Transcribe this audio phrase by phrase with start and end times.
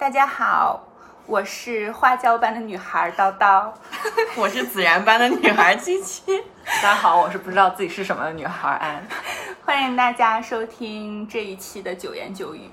[0.00, 0.82] 大家好，
[1.26, 3.70] 我是花椒般的女孩叨叨，
[4.34, 6.42] 我是孜然般的女孩七七。
[6.64, 9.06] 大家好，我是不知道自己是什么的女孩安。
[9.62, 12.70] 欢迎大家收听这一期的九言九语。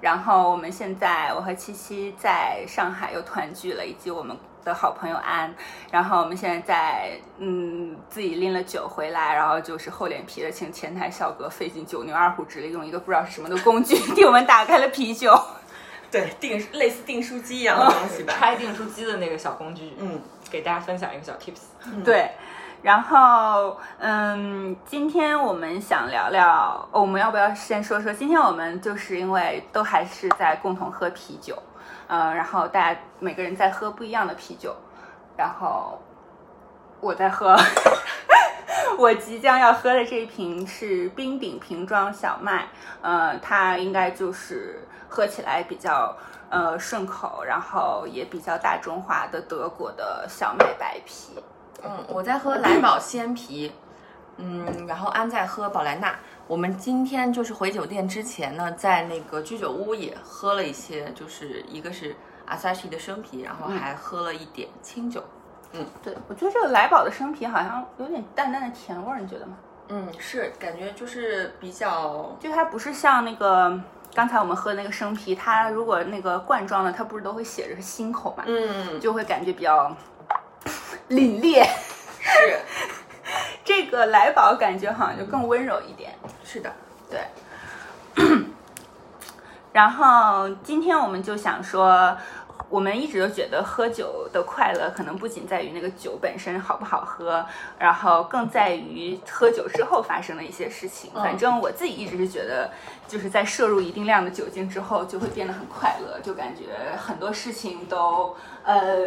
[0.00, 5.52] 然后我们现在，我和七七在上海又团聚了，以及我们的好朋友安。
[5.90, 15.36] 然后我们现在在，嗯，自己拎了酒回来，然后就是厚脸皮的请前台小哥费尽九牛二虎之力，用一个不知道是什么的工具 替我们打开了啤酒。
[16.10, 22.02] 对，订类似订书机一样的东西吧，拆订书机的那个小工具，嗯，给大家分享一个小 tips。
[22.04, 22.32] 对，
[22.82, 28.12] 然后嗯，今天我们想聊聊，我们要不要先说说？
[28.12, 31.56] 今天我们就是因为都还是在共同喝啤酒，
[32.08, 34.74] 嗯，然后大家每个人在喝不一样的啤酒，
[35.36, 36.02] 然后
[37.00, 37.56] 我在喝，
[38.98, 42.68] 我即将要喝的这一瓶是冰顶瓶装小麦，
[43.00, 46.16] 呃，它应该就是喝起来比较
[46.50, 51.34] 呃顺口，然后也比较大中华的德国的小麦白啤。
[51.82, 53.72] 嗯，我在喝莱宝鲜啤，
[54.36, 56.14] 嗯，然后安在喝宝莱纳。
[56.46, 62.14] 我们今天就是回酒店之前呢，在那个居酒屋也喝了一些，就是一个是
[62.46, 65.22] 阿萨奇的生啤，然后还喝了一点清酒。
[66.02, 69.56] 对，我觉得这个来宝的生啤好像有点淡淡的甜味儿，你觉得吗？
[69.88, 73.80] 嗯，是感觉就是比较就它不是像那个
[74.14, 79.94] 刚才我们喝的那个生啤，它如果那个罐装的，它不是都会写着是新口嘛，嗯就会感觉比较
[81.08, 81.64] 凛冽。
[82.20, 82.58] 是
[83.64, 86.12] 这个来宝感觉好像就更温柔一点。
[86.44, 86.72] 是的，
[87.08, 87.20] 对。
[89.72, 92.16] 然后今天我们就想说，
[92.70, 97.44] 我们一直都觉得喝酒的快乐可能不仅在于那个酒本身好不好喝，
[97.78, 101.10] 然后更在于喝酒之后发生的一些事情。
[101.14, 102.70] 嗯反正我自己一直是觉得，
[103.06, 109.06] 就是在摄入一定量的酒精之后，就会变得很快乐，就感觉很多事情都，呃。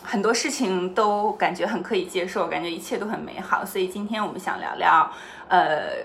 [0.00, 5.10] 很多事情都感觉很可以接受，感觉一切都很美好，所以今天我们想聊聊，
[5.48, 6.04] 呃，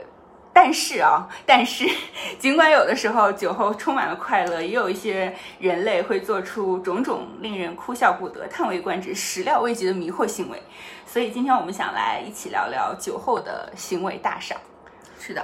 [0.53, 1.89] 但是啊， 但是
[2.39, 10.61] 尽管有的时候酒后充满了快乐，也有一些人类会做出种种令人哭笑不得、叹为观止、始料未及的迷惑行为，
[11.05, 14.57] 所以今天我们想来一起聊聊酒后的行为大赏。
[15.19, 15.43] 是的。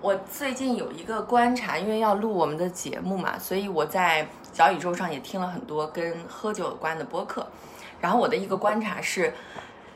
[0.00, 7.46] 我最近有一个观察，因为要录我们的节目嘛，所以我在小宇宙上也听了很多跟喝酒有关的播客。
[8.02, 9.32] 然后我的一个观察是，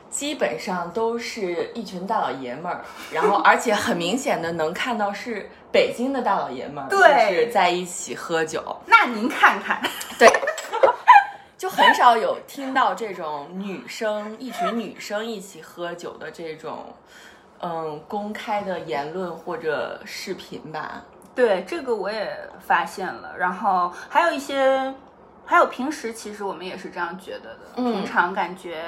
[0.09, 6.99] 基本上都是一群大老爷们儿，然后而且很明显的能看到是北京的大老爷们儿，对。
[6.99, 9.81] 就是在一起喝酒，那您看看，
[10.17, 10.27] 对，
[11.57, 16.93] 就很少有听到这种女生一群女生一起喝酒的这种。
[17.61, 21.03] 嗯，公开的言论或者视频吧，
[21.35, 24.93] 对这个我也发现了，然后还有一些，
[25.45, 27.59] 还有平时其实我们也是这样觉得的。
[27.75, 27.91] 嗯。
[27.91, 28.81] 平常感觉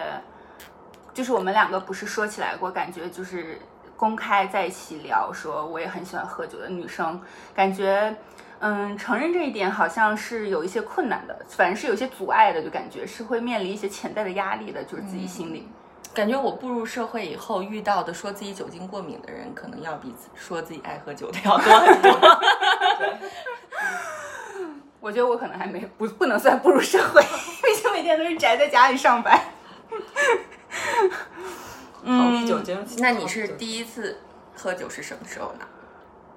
[1.14, 3.60] 就是我们两个不是说起来过，感觉就是
[3.98, 7.22] 公开在一起聊，说我也很喜欢喝酒的女生，
[7.54, 8.16] 感觉
[8.60, 15.68] 嗯承认这一点好像是有一些困难的，反正是有些阻碍的，就感觉是会面临一些潜在的压力的，就是自己心里。
[16.14, 22.40] 感觉我步入社会以后遇到的说自己酒精过敏的人，可能要比说自己爱喝酒的要多很多。
[25.00, 29.40] 我觉得我可能还没不不能算步入社会，毕竟每天都是宅在家里上班。
[32.06, 32.86] 逃避酒精。
[32.98, 34.20] 那你是第一次
[34.56, 35.66] 喝酒是什么时候呢？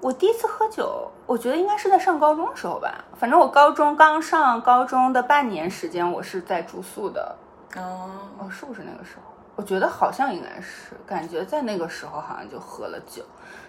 [0.00, 3.04] 我第一次喝酒，我觉得应该是在上高中的时候吧。
[3.16, 7.34] 反正我高中刚上高中的半年时间，我是在住宿的。
[7.76, 9.32] 哦，哦，是不是那个时候？
[9.56, 13.22] 我觉得好像应该是，感觉在那个时候好像就喝了酒，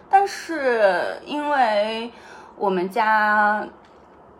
[0.09, 2.11] 但是因为
[2.57, 3.65] 我们家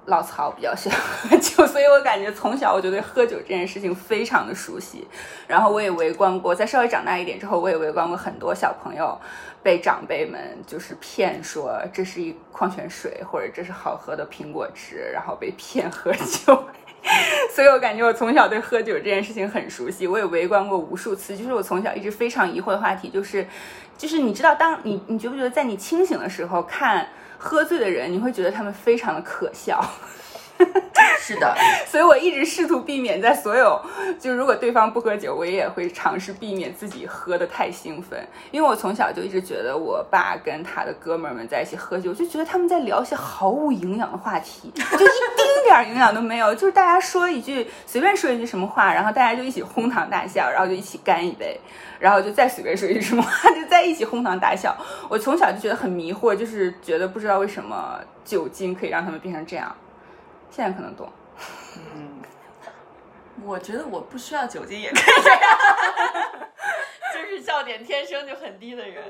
[0.06, 5.08] 老曹比较喜欢喝酒， 所以我感觉从小我就对喝酒这件事情非常的熟悉。
[5.48, 9.20] 然后我也围观过，在稍微长大一点之后，我也围观过很多小朋友
[9.64, 16.66] 被长辈们就是骗说这是一矿泉水，或者这是好喝的苹果汁，然后被骗喝酒。
[17.53, 21.38] 所以我感觉我从小对喝酒这件事情很熟悉，我也围观过无数次。
[21.38, 23.47] 就是我从小一直非常疑惑的话题，就是，
[23.96, 27.08] 就是你知道，当你你觉不觉得在你清醒的时候看
[27.46, 29.80] 喝醉的人，你会觉得他们非常的可笑？
[31.19, 31.55] 是的，
[31.87, 33.81] 所以我一直试图避免在所有，
[34.19, 51.59] 就如果对方不喝酒，我也会尝试避免自己喝的太兴奋，因为我从小就一直觉得我爸跟他的哥们儿们在一起喝酒，就觉得他们在聊一些毫无营养的话题， 就一丁点儿营养都没有，就是大家说一句随便说一句什么话，然后大家就一起哄堂大笑，然后就一起干一杯，
[51.99, 54.75] 然后就再随便说一句什么话，就在一起哄堂大笑。
[55.09, 59.75] 我从小就觉得很迷惑，就是觉得不知道为什么酒精可以让他们变成这样。
[60.55, 61.11] 现在可能懂。
[61.75, 62.22] 嗯，
[63.43, 65.41] 我觉得我不需要酒精也可以这样，
[67.13, 69.03] 就是笑点天生就很低的人。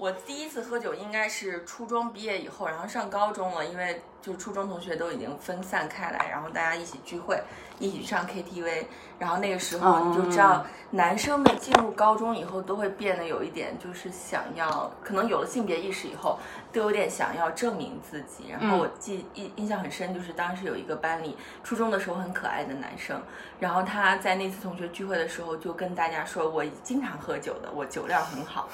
[0.00, 7.38] 我第一次喝酒应该是初中毕业以后，然后上高中了，因为就初中同学都已经分散开来，然后大家一起聚会，
[7.78, 8.86] 一起上 KTV，
[9.18, 16.38] 然后那个时候你就知道，男生们进入高中以后都会变得有一点就是想要，可能有了性别意识以后，
[16.72, 18.46] 都有点想要证明自己。
[18.50, 23.20] 然后我记印印象很深，就是当时有一个班里初中的时候很可爱的男生，
[23.58, 28.66] 然后他在那次同学聚会的时候就跟大家说，我经常喝酒的，我酒量很好。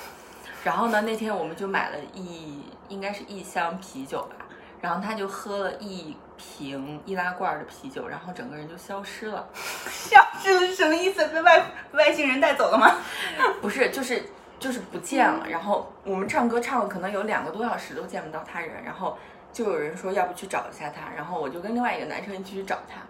[0.66, 4.44] 然后呢，那天我们就买了一，应该是一箱啤酒吧，
[4.80, 9.46] 然后他就喝了一瓶易拉罐的啤酒，然后整个人就消失了。
[9.54, 11.24] 消失是什么意思？
[11.28, 12.96] 被外外星人带走了吗？
[13.62, 14.20] 不是，就是
[14.58, 15.46] 就是不见了。
[15.48, 19.16] 然后我们唱歌唱了可能有两个多小时都见不到他人，然后
[19.52, 23.02] 就有人说要不去找一下他，然后我就跟另外一个男生一起去找他，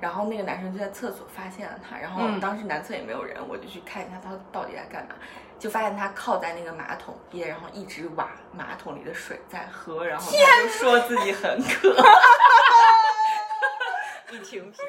[0.00, 5.14] 然后那个男生就在厕所发现了他，然后当时男厕也没有人，我就去看一下他到底在干嘛。
[5.58, 11.94] 就发现他靠在那个马桶边，然后一直挖马桶里的水在喝，然后他就说自己很渴。
[14.32, 14.84] 一听啤酒，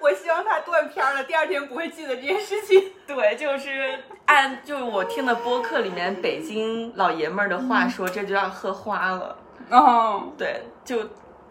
[0.00, 2.92] 我希望他断片了，第二天不会记得这件事情。
[3.06, 9.38] 对，就是按就是我听的播客里面北京老爷们儿的话说，这就要喝花了。
[9.70, 11.08] 哦，对，就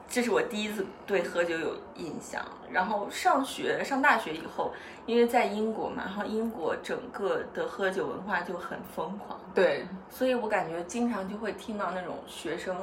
[0.09, 2.43] 这是我第一次对喝酒有印象。
[2.69, 4.73] 然后上学上大学以后，
[5.05, 9.39] 因为在英国嘛，然后英国整个的喝酒文化就很疯狂。
[9.53, 12.75] 对，所以我感觉经常就会听到那种学生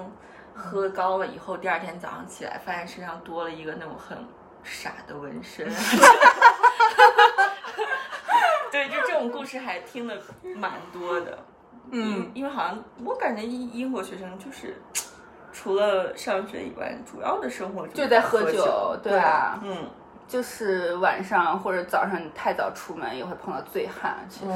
[0.54, 4.16] 喝高了以后，第二天早上起来发现身上多了一个那种很
[4.62, 5.70] 傻的纹身。
[8.72, 10.18] 对，就这种故事还听的
[10.56, 11.38] 蛮多的。
[11.90, 14.80] 嗯，因为好像我感觉英英国学生就是
[15.54, 18.58] 除了上学以外，主要的生活就在喝酒。
[18.58, 19.88] 酒，对啊，嗯，
[20.26, 24.50] 就是晚上或者早上你太早出门也会碰到醉汉，其实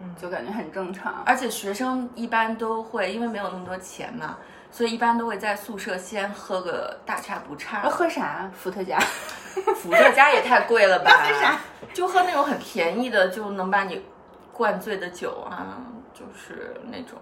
[0.00, 1.22] 嗯就感觉很正常。
[1.26, 4.38] 而且学生一般都会，因为没有那么多钱嘛，
[4.70, 7.82] 所以一般都会在宿舍先喝个大差不差。
[7.90, 8.50] 喝啥？
[8.54, 8.98] 伏特加。
[9.76, 11.10] 伏特加也太贵了吧？
[11.10, 11.58] 喝啥？
[11.92, 14.02] 就喝那种很便宜的，就能把你
[14.52, 15.76] 灌醉的酒啊，
[16.14, 17.18] 就是那种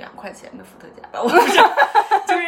[0.00, 1.22] 两块钱的伏特加吧。
[1.22, 1.70] 我不知道，
[2.26, 2.42] 就是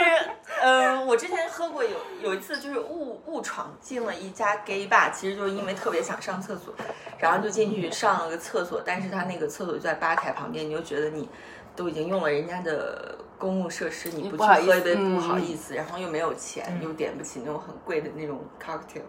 [0.60, 6.74] 嗯，我之前喝过有有一次，就是误误闯进了一家 gay bar，其实就是因为特别想上厕所，
[7.18, 11.28] 然后就进去上了个厕所，但是他那个厕所就在吧台旁边，你就觉得你
[11.76, 19.02] 都已经用了人家的公共设施，你不去喝一杯不好意思，然后又没有钱，又点不起那种很贵的那种 cocktail。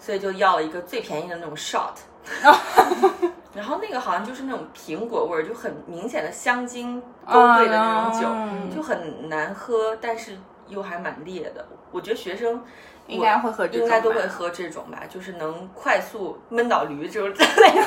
[0.00, 1.94] 所以就要了一个最便宜的那种 shot，
[3.58, 8.28] 然后那个好像就是那种苹果味儿，就很明显的香精勾兑的那种酒，
[8.76, 10.38] 就很难喝，但是
[10.68, 11.66] 又还蛮烈的。
[11.90, 12.62] 我觉得学生
[13.08, 17.82] 应该会喝这种，应该都会喝这种吧，就是能快速闷倒驴这种类的，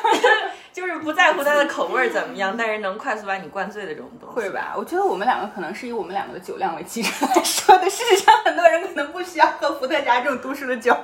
[0.72, 4.34] 就是不在乎它的口味怎么样， 但是能快速把你灌醉的这种东西。
[4.34, 4.72] 会吧？
[4.74, 7.90] 我觉得我们两个可能是以我们两个的酒量为基准来说的。
[7.90, 10.96] 事实上，很多人可能不需要喝伏特加这种都市的酒。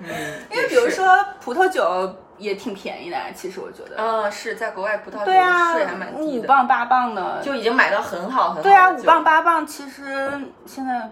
[0.00, 0.08] 嗯，
[0.50, 1.06] 因为比如说
[1.40, 8.62] 葡萄酒也挺便宜的，其实我觉得，嗯，是在国外葡萄酒税还蛮低的，五磅八磅的就已经买到很好很好。
[8.62, 10.30] 对啊，五磅八磅，其实
[10.64, 11.10] 现在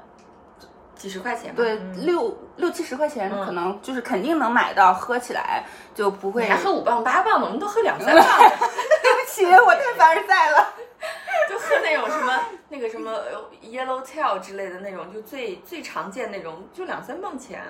[0.94, 5.64] 几十块钱，对，六六七十块钱，可能就是肯定能买到，喝起来
[5.95, 6.45] 就不会。
[6.45, 8.25] 你还喝五磅八磅的，我们都喝两三磅。
[9.02, 10.75] 对不起，我太凡尔赛了。
[11.49, 12.33] 就喝那种什么
[12.71, 13.12] 那个什么
[13.62, 17.62] Yellow Tail 之类的那种，就最最常见那种，就两三磅钱。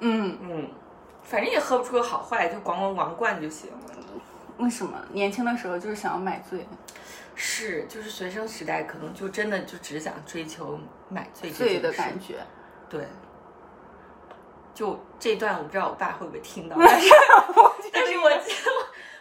[0.00, 0.70] 嗯嗯，
[1.28, 3.78] 反正也喝不出个好坏，就咣咣咣灌就行了。
[4.56, 4.98] 为什么？
[5.12, 6.66] 年轻的时候就是想要买醉。
[7.34, 10.80] 是，就是学生时代可能就真的就只想追求
[11.10, 12.38] 买醉醉的感觉。
[12.88, 13.06] 对。
[14.74, 17.10] 就这段我不知道我爸会不会听到， 但是
[17.92, 18.70] 但是我记得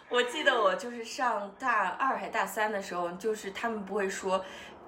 [0.09, 4.43] 我记得我就是上大二还大三的时候，就是他们不会说。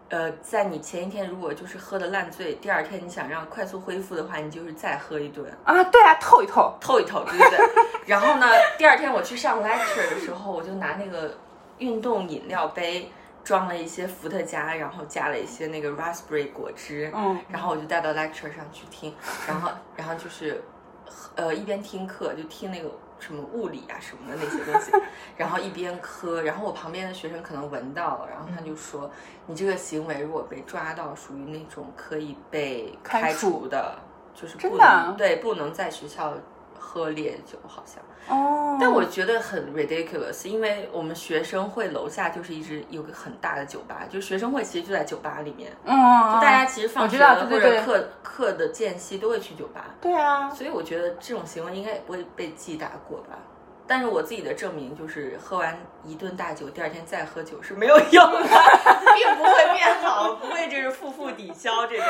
[0.10, 7.60] 呃，在你前一天如果就是喝的烂醉，第二天你想让快速恢复的话，你就是再喝一顿啊，对啊，透一透，透一透，对不对。
[8.06, 8.48] 然后呢，
[8.78, 11.38] 第二天我去上 lecture 的时候，我就拿那个
[11.78, 13.12] 运动饮料杯
[13.44, 19.13] 装了一些伏特加，然后加了一些那个 raspberry 果汁，嗯，然后我就带到 lecture 上去听，
[19.48, 20.63] 然后然后就是
[21.36, 22.89] 呃一边听课就听那个。
[23.19, 24.91] 什么物理啊什么的那些东西，
[25.38, 29.11] 然后一边磕，然后我旁边的学生可能闻到了，然后他就说
[29.45, 33.95] ：“你这个行为如果被抓到，属于那种可以被开除的，
[34.33, 36.33] 就是不能对不能在学校
[36.79, 38.01] 喝烈酒，好像。
[38.27, 45.95] 哦，但我觉得很 ridiculous，因为我们学生会楼下就是一直有个很大的酒吧，就学生会其实就在酒吧里面，嗯，
[46.33, 53.38] 就大家其实放学了或者课课的间隙都会去酒吧，对啊，所以我觉得这种行为应该也不会被记大过吧。
[53.88, 58.39] 但是我自己的证明就是，喝完一顿大酒，第二天再喝酒是没有用的，
[59.17, 62.05] 并不会变好，不会就是负负抵消这种。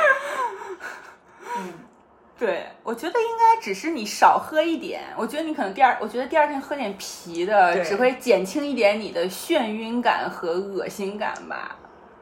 [2.39, 5.01] 对，我觉得应该只是你少喝一点。
[5.17, 11.75] 我觉得你可能第二，我觉得第二天喝点啤的，只会减轻一点你的眩晕感和恶心感吧。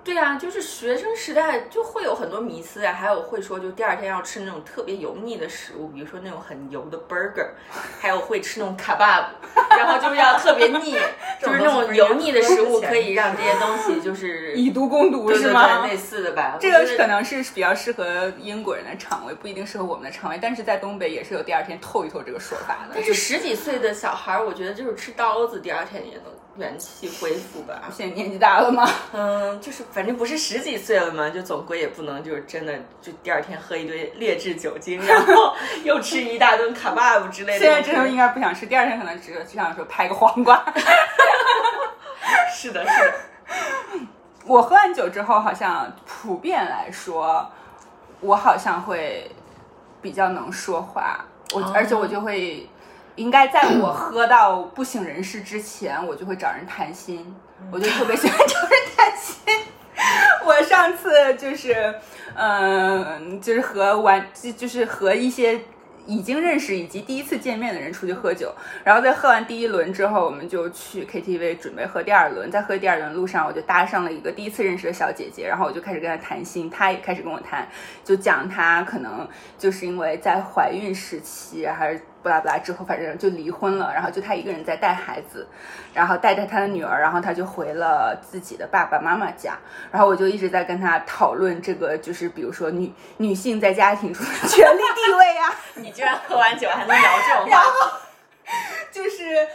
[0.03, 7.49] 对啊，就是学生时代就会有很多迷思啊，还有会说就第二天要吃那种特别油腻的食物，比如说那种很油的 burger，
[7.99, 9.25] 还有会吃那种 kebab，
[9.77, 10.95] 然后就是要特别腻，
[11.41, 15.85] 就是那种油腻的食物可以让这些东西就是 以毒攻毒是吗，？
[15.87, 16.57] 类似的吧。
[16.59, 20.39] 这个可能是比较适合英国人的肠胃，不一定适合我们的肠胃。
[20.41, 22.95] 但是在东北也是有第二天透一透这个说法的。
[22.95, 26.23] 但是十几岁的小孩儿，我觉得就是吃刀子，第二天也能
[26.57, 27.83] 元气恢复吧。
[27.91, 28.89] 现在年纪大了吗？
[29.13, 37.59] 嗯，就是反正不是十几岁了嘛，就总归也不能就是真的就第二天喝一堆劣质酒精，然后 又吃一大顿卡巴布之类的。
[37.59, 40.63] 现在这时候应该不想吃，第二天可能只只想说拍个黄瓜。
[42.53, 43.13] 是的，是的。
[44.45, 47.51] 我喝完酒之后，好像普遍来说，
[48.21, 49.29] 我好像会
[50.01, 52.67] 比较能说话，我、哦而且我就会，
[53.17, 57.35] 应该在我喝到不省人事之前，我就会找人谈心，
[57.71, 59.35] 我就特别喜欢找人谈心。
[60.45, 61.95] 我上次就是，
[62.35, 65.59] 嗯、就是和玩，就就是和一些
[66.05, 72.49] 已经认识以及第一次见面的人出去喝酒，然后在喝完第一轮之后，我们就去 KTV 准备喝第二轮。
[72.49, 77.67] 在喝第二轮路上，我就搭上了一个第一次认识的小姐姐，然后我就开始跟她谈心，她也开始跟我谈，
[78.05, 85.47] 就讲她可能就是因为在怀孕时期还是不拉不拉之后，反正就离婚了，然后就她一个人在带孩子，
[85.93, 89.57] 然后带着她的女儿，然后她就回了自己的爸爸妈妈家，
[89.91, 95.53] 然后我就一直在跟她讨论这个，就是比如说女女性在家庭中的权利地位啊。
[95.75, 97.63] 你居然喝完酒还能聊这种话？
[98.91, 99.47] 就是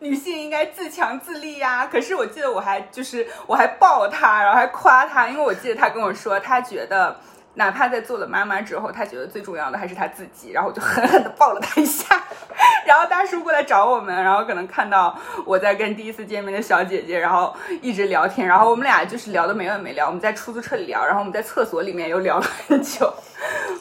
[0.00, 7.20] 女性应该自强自立呀、可是我记得我还就是我还抱她，然后还夸她，因为我记得她跟我说，她觉得
[7.58, 10.52] 哪怕在做了妈妈之后，她觉得最重要的还是她自己。
[10.52, 12.22] 然后我就狠狠的抱了她一下。
[12.86, 20.06] 然后大叔过来找我们，然后可能看到我在跟第一次见面的小姐姐，然后一直聊天，然后我们俩就是聊的没完没了。
[20.06, 23.12] 我们在出租车里聊，然后我们在厕所里面又聊了很久。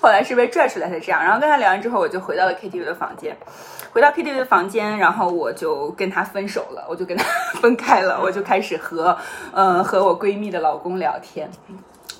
[0.01, 1.23] 后来是被拽出来才这样。
[1.23, 3.37] 然后跟他聊完之后，我就回到了 KTV 的房间。
[3.93, 7.23] 回到 KTV 的房间，然后我就跟他分手了，我就跟他
[7.61, 9.17] 分开了，我就开始和，
[9.53, 11.49] 呃，和我闺蜜的老公聊天。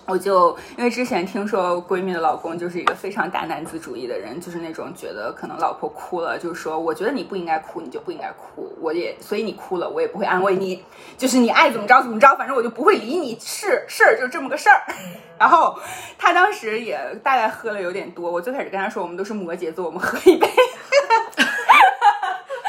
[0.08, 10.82] 我就因为之前听说闺蜜的老公就是一个非常大男子主义的人，就是那种觉得可能老婆哭了，就是说我觉得你不应该哭，你就不应该哭，我也所以你哭了，我也不会安慰你，
[11.18, 14.82] 就是你爱怎么着怎么着，反正我就不会理你，是事儿就这么个事儿。
[15.38, 15.78] 然后
[16.18, 20.48] 他当时也大概喝了有点多，我最开始跟他说我们都是摩羯座，我们喝一杯。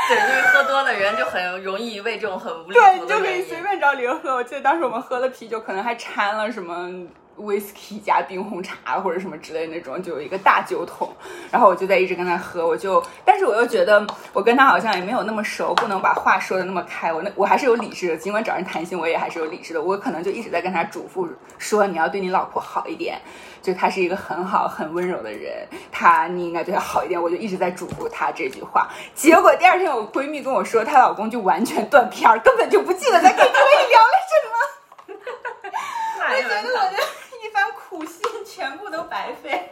[0.09, 3.43] 对，因为喝多的人就很容易为这种很无聊对，你就可以。
[3.43, 4.35] 随便找理由喝。
[4.35, 6.91] 我记得当时我们喝的啤酒可能还掺了什么
[7.39, 11.11] whisky 加冰红茶或者什么之类那种，就有一个大酒桶。
[11.51, 17.13] 然后我就在一直跟他喝，我就，但是我又觉得我跟他好像也没有那么熟，不能把话说的那么开。
[17.13, 19.81] 我那我还是有理智的，尽管找人谈心，我也还是有理智的。
[19.81, 23.21] 我可能就一直在跟他嘱咐说，你要对你老婆好一点。
[23.61, 27.21] 就他是一个很好、很温柔的人，他你应该对他好一点。
[27.21, 28.89] 我就一直在嘱咐他这句话。
[29.15, 35.19] 结果第二天我闺蜜跟我说，她老公就完全断片儿，根本就不记得在 KTV 里聊了什么。
[36.19, 36.99] 那我觉得我的
[37.45, 39.71] 一番苦心全部都白费。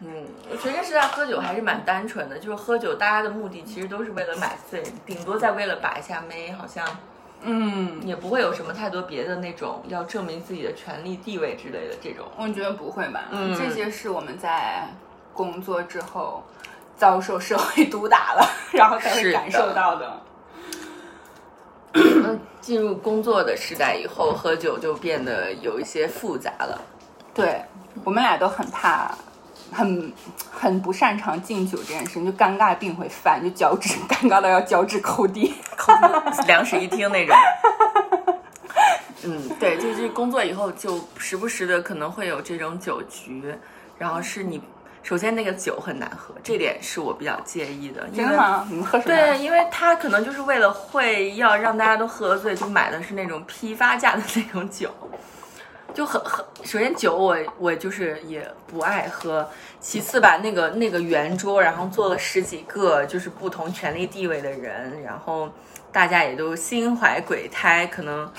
[0.00, 0.26] 嗯，
[0.60, 6.86] 学生时代喝酒还是蛮单纯的，就是喝酒，大家的目的其实都是为了买醉，顶多再为了把一下妹，好像
[7.42, 12.26] 嗯，也不会有什么太多别的那种要证明自己的权利地位之类的这种。
[12.36, 13.24] 我觉得不会吧？
[13.30, 14.86] 嗯这些是我们在
[15.32, 16.44] 工作之后
[16.94, 20.20] 遭受社会毒打了， 然后才会感受到的。
[21.94, 26.78] 那，进入工作的时代以后，喝酒就变得有一些复杂了。
[27.32, 27.62] 对
[28.04, 29.16] 我们俩都很怕，
[29.72, 30.12] 很
[30.50, 35.54] 很不擅长敬酒这件事情，就尴尬病会犯，就脚趾 尴尬到要脚趾 抠地。
[36.46, 37.36] 两室一厅那种。
[39.22, 43.54] 嗯，对，就是工作以后就时不时的可能会有这种酒局，
[43.98, 44.60] 然后是你
[45.02, 48.66] 首先那个酒很难喝，这点是我比较介意的，因为真的吗？
[48.70, 49.14] 你们喝什么？
[49.14, 54.90] 对，因为他可能就是为了会要让大家都喝醉，就买的是那种批发价的那种酒。
[55.94, 59.48] 就很很，首先酒我我就是也不爱喝，
[59.80, 65.48] 其次吧，那个那个圆桌，然后坐了十几个就是不同权力地位的人，然后
[65.92, 68.30] 大家也都心怀鬼胎，可能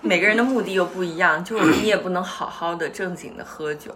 [0.00, 3.94] 每个人的目的又不一样，就你也不能好好的正经的喝酒。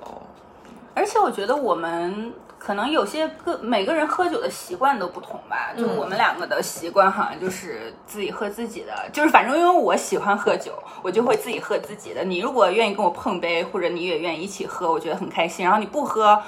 [0.95, 2.33] 而且我觉得我们
[2.66, 5.73] 可能有些个每个人喝酒的习惯都不同吧。
[5.78, 12.25] 就我们两个的习惯好像就是自己喝自己的，就是反正因为我喜欢喝酒，我就会自己喝自己的。
[12.25, 15.64] 你如果愿意跟我碰杯，或者你也愿意一起喝，我觉得很开心。
[15.64, 16.42] 然后你不喝，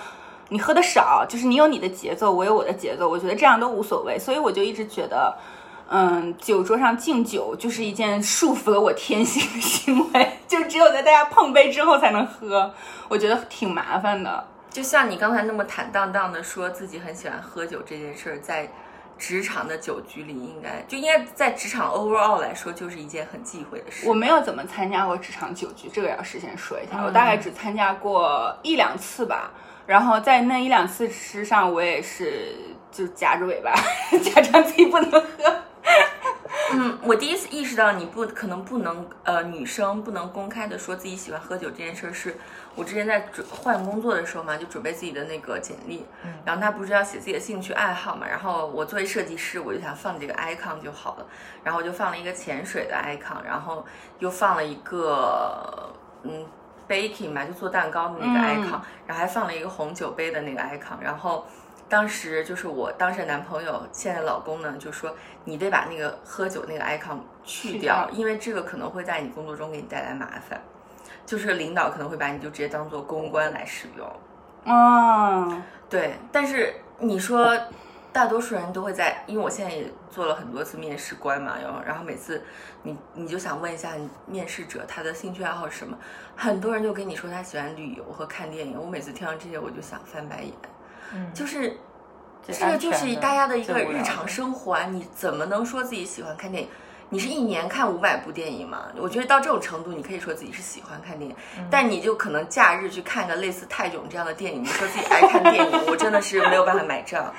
[0.48, 4.18] 你喝的少，就是你有你的节奏，我有我的节奏，我觉得这样都无所谓。
[4.18, 5.32] 所以我就一直觉得。
[5.90, 12.70] 嗯，酒桌上敬酒就是一件束缚了我天性的行为， 就只有在大家碰杯之后才能喝，
[13.08, 14.46] 我觉得挺麻烦的。
[14.78, 18.70] 就像你刚才那么坦荡荡的说自己很喜欢喝酒这件事儿，在
[19.18, 24.08] 职场的酒局里，应该就应该在职场 overall 来说，就是一件很忌讳的事。
[24.08, 29.50] 我没有怎么参加过职场酒局，这个要事先说一下，我大概只参加过一两次吧。
[29.84, 32.54] 然后在那一两次之上，我也是
[32.92, 33.74] 就夹着尾巴，
[34.22, 35.26] 假装自己不能喝。
[36.70, 42.36] 嗯，我第一次意识到你不可能不能呃，女生不能公开的说自己喜欢喝酒这件事儿，是
[42.78, 46.06] 我之前在准换工作的时候嘛，就准备自己的那个简历，
[46.44, 51.26] 然后他不是要写自己的兴趣爱好嘛，然后我作为设计师，我就想放这个 icon 就好了，
[51.64, 53.84] 然后我就放了一个潜水的 icon，然后
[54.20, 55.92] 又放了一个
[56.22, 56.46] 嗯
[56.88, 61.44] baking 嘛，就做蛋糕的那个 icon，然后还放了一个红酒杯的那个 icon，然后。
[61.90, 65.10] 当时就是我当时的男朋友，现在老公呢，就说
[65.44, 70.60] 你得把那个喝酒那个 icon 去掉，因为这个可能会在你工作中给你带来麻烦，
[71.28, 74.74] 就是领导可能会把你就直接当做公关来使用。
[74.74, 77.54] 啊，对，但是你说
[78.10, 82.42] 大多数人都会在，因为我现在也做了很多次面试官嘛，然后然后每次
[82.82, 83.90] 你你就想问一下
[84.24, 85.98] 面试者他的兴趣爱好是什么，
[86.34, 90.52] 很多人就跟你说他喜欢旅游和看电影，我每次听到这些我就想翻白眼。
[91.34, 91.76] 就是，
[92.42, 94.86] 这个就是大家的一个日常生活啊！
[94.90, 96.68] 你怎么能说自己喜欢看电影？
[97.10, 98.84] 你是一年看五百部电影吗？
[98.96, 101.36] 我觉得到这种程度，你可以说自己是喜欢看电影，
[101.70, 107.32] 但你就可能假日去看个类似泰囧这样的电影，你说自己爱看电影，我真的是没有办法买账。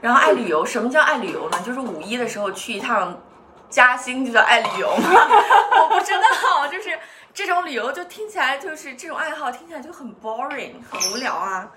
[0.00, 1.58] 然后爱旅游，什么叫爱旅游呢？
[1.64, 3.20] 就是五一的时候去一趟
[3.68, 5.10] 嘉兴就叫爱旅游吗？
[5.82, 6.90] 我不知道，就是
[7.34, 11.68] 这种旅游就听起来就是这种爱好听起来就很 boring，很无聊啊。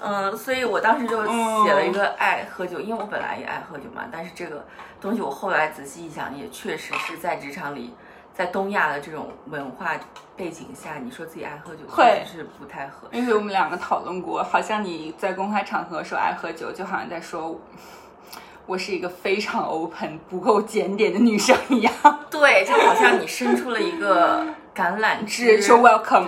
[0.00, 4.04] 嗯，所以我当时就写了一个爱喝酒，因为我本来也爱喝酒嘛。
[4.10, 4.66] 但是这个
[5.00, 7.94] 东西我后来仔细一想，也确实是在职场里，
[8.34, 9.92] 在东亚的这种文化
[10.36, 13.16] 背景下，你说自己爱喝酒，确实是不太合适。
[13.16, 17.60] 因为我们两个讨论过，好像你在公开场合说爱喝酒，就好像在说
[18.66, 21.94] 我是一个非常 open、不够检点的女生一样。
[22.30, 26.26] 对，就好像你伸出了一个橄榄枝，说 welcome。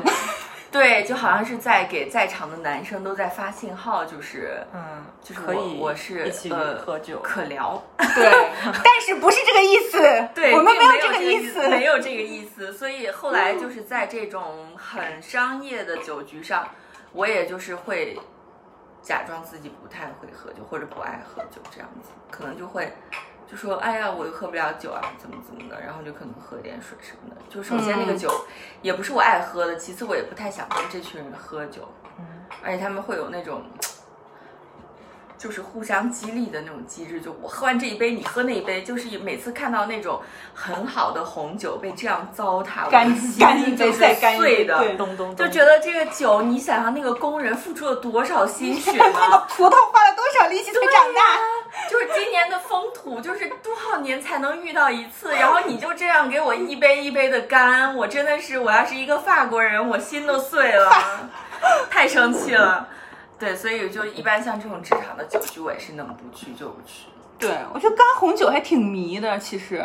[0.70, 8.30] 对，就好像是在给在场的男生都在发信号，就是，嗯，就是可以，我是一起喝酒可聊，对，
[8.62, 16.68] 但是不是这个意思，对，我们没有这个意思，没有这个意思，所以后来就 是在这种很商业的酒局上，
[17.12, 18.18] 我也就是会
[19.02, 22.92] 假装自己不太会喝酒或者不爱喝酒这样子，可能就会。
[23.50, 27.36] 就说哎呀，我又喝不了酒啊，怎么怎么的，然后就可能喝点水什么的。
[27.48, 28.30] 就首先那个酒
[28.82, 31.88] 也不是我爱喝的，其次我也不太想跟这群人喝酒，
[32.62, 33.62] 而且他们会有那种。
[35.38, 40.18] 就是互相激励的那种机制，就我喝完这一杯，你喝那一杯，就是每次看到那种
[40.54, 43.06] 很好的红酒被这样糟蹋，干
[43.38, 43.98] 干净就是
[44.38, 51.38] 碎的，咚咚，就觉得这个酒，你想想那个工人付出了多少心血，那个葡萄花了多少力气才长大，
[51.90, 60.90] 就是今年的风土，就是多少年才能遇到一次，然后你就这样给我一杯一杯的干，我真的是，我要是一个法国人，我心都碎了，
[61.90, 62.88] 太生气了。
[63.38, 67.06] 对，所以就一般像这种职场的酒局，我也是能不去就不去。
[67.38, 69.84] 对，我觉得干红酒还挺迷的，其实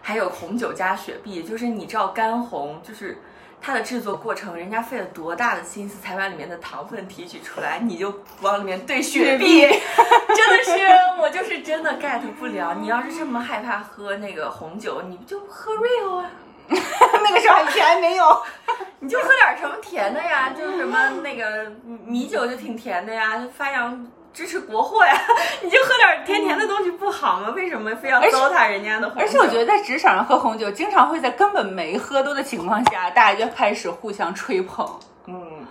[0.00, 3.18] 还有红酒加雪碧，就是你知道干红，就是
[3.60, 10.72] 它的制作过程，人家费了多大的心思才把里面的糖分提取出来，你就往里面兑雪碧， 真的是
[11.20, 12.74] 我就是真的 get 不了。
[12.80, 16.30] 你要是这么害怕喝那个红酒，你不就喝 real 啊？
[16.68, 18.42] 那个时候以前还没有，
[19.00, 21.70] 你就喝点什么甜的呀，就是什么那个
[22.04, 25.18] 米酒就挺甜的呀，发扬支持国货呀，
[25.64, 27.48] 你就喝点甜甜的东西不好吗？
[27.56, 29.22] 为什么非要糟蹋人家的红酒？
[29.22, 34.86] 而且我觉得在职场上喝红酒，经常会在根本没喝多的情况下，大家就开始互相吹捧，
[35.24, 35.64] 嗯，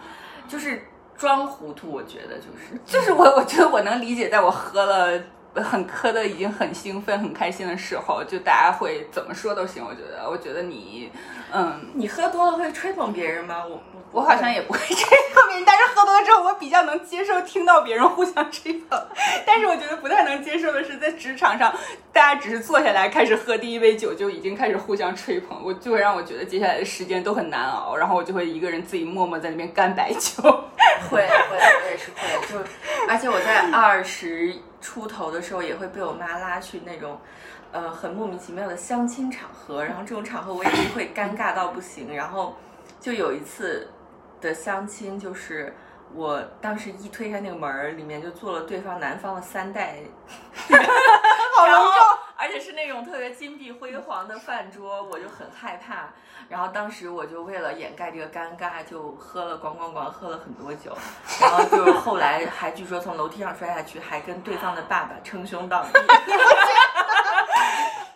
[0.47, 0.83] 就是
[1.15, 1.91] 装糊涂。
[1.91, 5.21] 我觉得就是，就是我我觉得我能理解，在我喝了。
[5.63, 9.83] 很磕的已经很兴奋、很开心的时候，就大家会怎么说都行。
[9.83, 11.11] 我觉得，我觉得你，
[11.53, 13.63] 嗯，你喝多了会吹捧别人吗？
[13.65, 14.95] 我我好像也不会吹
[15.33, 18.99] 捧别人，但是喝多了之后，我比较能接受听到别人互相吹捧。
[19.45, 21.73] 但是我觉得不太能接受的是，在职场上，
[22.13, 30.41] 大家只是坐下来开始喝第一杯酒，就已经开始互相吹捧，我就会让我觉得接下来的时间都很难熬，然后我就会一个人自己默默在那边干白酒。
[31.09, 32.57] 会会，我也是会，就
[33.07, 37.19] 而且我在二十出头的时候，也会被我妈拉去那种。
[37.71, 42.15] 呃，很莫名其妙的相亲场合，然后这种场合我也是会尴尬到不行。
[42.15, 42.55] 然后
[43.01, 43.89] 就有一次
[44.39, 45.75] 的相亲，就是
[46.13, 49.97] 我当时一推开那个门儿，里面就坐了对方男方的三代，
[51.57, 51.93] 好隆重，
[52.37, 56.09] 而且是那种特别金碧辉煌的饭桌，我就很害怕。
[56.49, 60.95] 然后当时我就为了掩盖这个尴尬，就喝了咣咣咣，喝了很多酒。
[61.39, 65.89] 然后就是后来还据说从楼梯上摔下去，还跟对方的爸爸称兄道弟。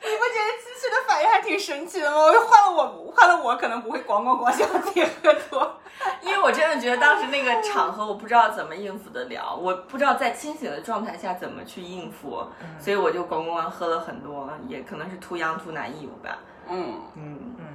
[0.01, 2.17] 你不觉得机器的反应还挺神奇的吗？
[2.17, 5.79] 我换了我，换了我可能不会咣咣咣想自己喝多，
[6.21, 12.45] 因为我真的觉得当时那个场合，我不知道怎么应付得了，我不知道在清醒的状态下怎么去应付，
[12.79, 16.37] 所以我就咣咣咣喝了很多，也可能是图羊图男义务吧。
[16.69, 17.65] 嗯嗯嗯，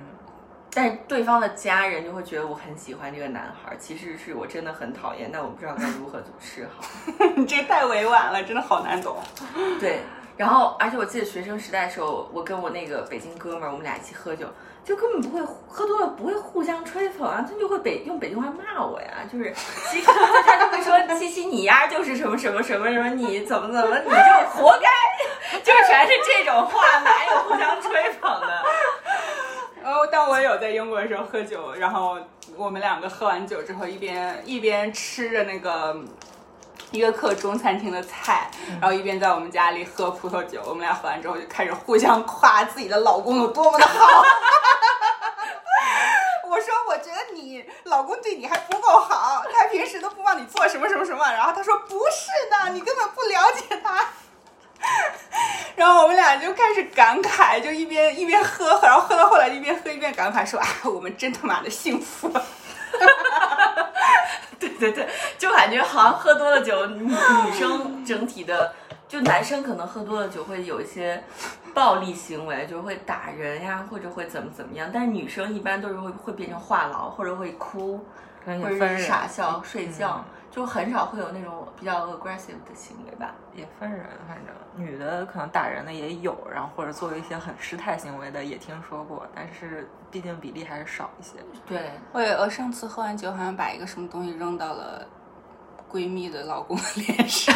[0.72, 6.84] 但是对方的家人就会觉得我很喜欢这个男孩，其实是我真的很讨厌，但我不知道该如何是好。
[7.34, 9.16] 你这太委婉了，真的好难懂。
[9.80, 10.04] 对。
[10.36, 14.46] 然后，而且我记得学生时代的时候，我跟我那个北京哥们儿，我们俩一起喝酒，
[14.84, 28.64] 就根本不会喝多了不会互相吹捧啊，他就会北用北京话骂我呀，就是西他就会说西西你呀就是什么什么什么什么你怎么怎么你就活该，就全是这种话，哪有互相吹捧的？
[29.84, 32.18] 然后，但我有在英国的时候喝酒，然后
[32.56, 35.96] 我们两个喝完酒之后，一边一边吃着那个。
[36.94, 38.48] 一个客中餐厅的菜，
[38.80, 40.62] 然后一边在我们家里喝葡萄酒。
[40.64, 44.22] 我们俩喝完之后就开始互相夸自己的老公有多么的好。
[46.48, 51.28] 我说我觉得你老公对你还不够好，他平时都不帮你做什么什么什么。
[51.32, 54.06] 然后他说不是的，你根本不了解他。
[55.74, 62.30] 然后我们俩就开始感慨，就一边一边喝，然后喝到后来一边喝一边感慨说啊，我们真他妈的幸福。
[64.60, 68.72] 对对对，就感觉好像喝多了酒，女女生整体的，
[69.08, 71.22] 就男生可能喝多了酒会有一些
[71.74, 74.90] 暴力行为，就会打人呀，或者会怎么怎么样。
[74.92, 78.04] 但是女生一般都是会会变成话痨，或者会哭，
[78.44, 80.24] 或者是傻笑、睡觉，
[80.54, 83.34] 就很少会有那种比较 aggressive 的行为吧。
[83.56, 91.32] 也分人，反正女的可能打人的也有，然后或者做一些很失态行为的也听说过，但是毕竟比例还是少一些。
[91.66, 95.04] 对，我我上次喝完酒，好像把一个什么东西扔到了
[95.90, 97.52] 闺蜜的老公的脸上，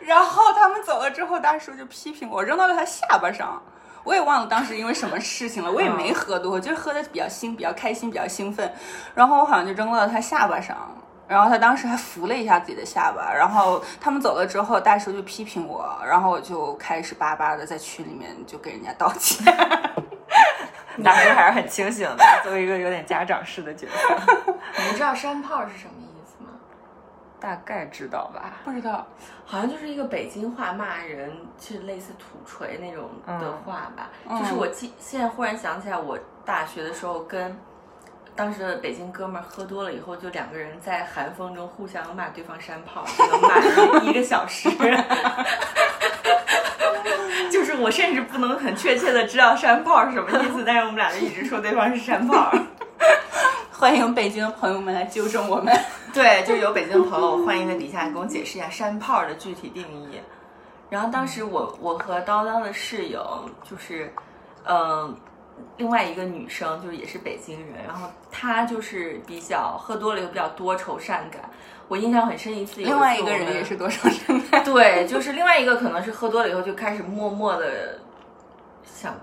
[0.00, 3.62] 然后他们走了之后，大叔就批评我扔到了他下巴上。
[4.02, 8.70] 我也忘了当时因为什么事情了，我也没喝多，就是喝的比较兴，比较开心，比较兴奋，
[9.14, 10.76] 然后我好像就扔到了他下巴上。
[11.30, 19.46] 然后他当时还扶了一下自己的下巴，然后他们走了之后，大叔就批评我，然后我就开始巴巴的在群里面就给人家道歉。
[21.04, 24.16] 大叔还是很清醒的，作为一个有点家长式的角色。
[24.76, 26.50] 你们知道山炮是什么意思吗？
[27.38, 28.54] 大概知道吧？
[28.64, 29.06] 不知道，
[29.46, 34.10] 好像就是一个北京话骂人，是类似土锤那种的话吧。
[34.36, 37.56] 就是我记，现在忽然想起来，我大学的时候跟。
[38.40, 43.58] 当时的北京哥们儿喝多了以后，就两个人在寒风中互相骂对方山炮，能骂
[44.10, 44.70] 一个小时。
[47.52, 52.50] 就是我甚至不能很确切的知道山炮是什么意思，但是我们俩就一直说对方是山炮。
[53.70, 55.78] 欢迎北京的朋友们来纠正我们。
[56.14, 60.18] 对，就有北京的朋友欢迎在底下给我解释一下山炮的具体定义。
[60.88, 64.10] 然后当时我我和叨叨的室友就是，
[64.64, 65.14] 嗯。
[65.76, 71.42] 另外一个女生就是也是北京人，然后她就是比较喝多了又比较多愁善感。
[71.88, 74.62] 我印象很深一次，另外一个人也是多愁善感。
[74.64, 77.98] 对，就是另外一个可能是喝多了以后就开始默默的
[78.84, 79.14] 想，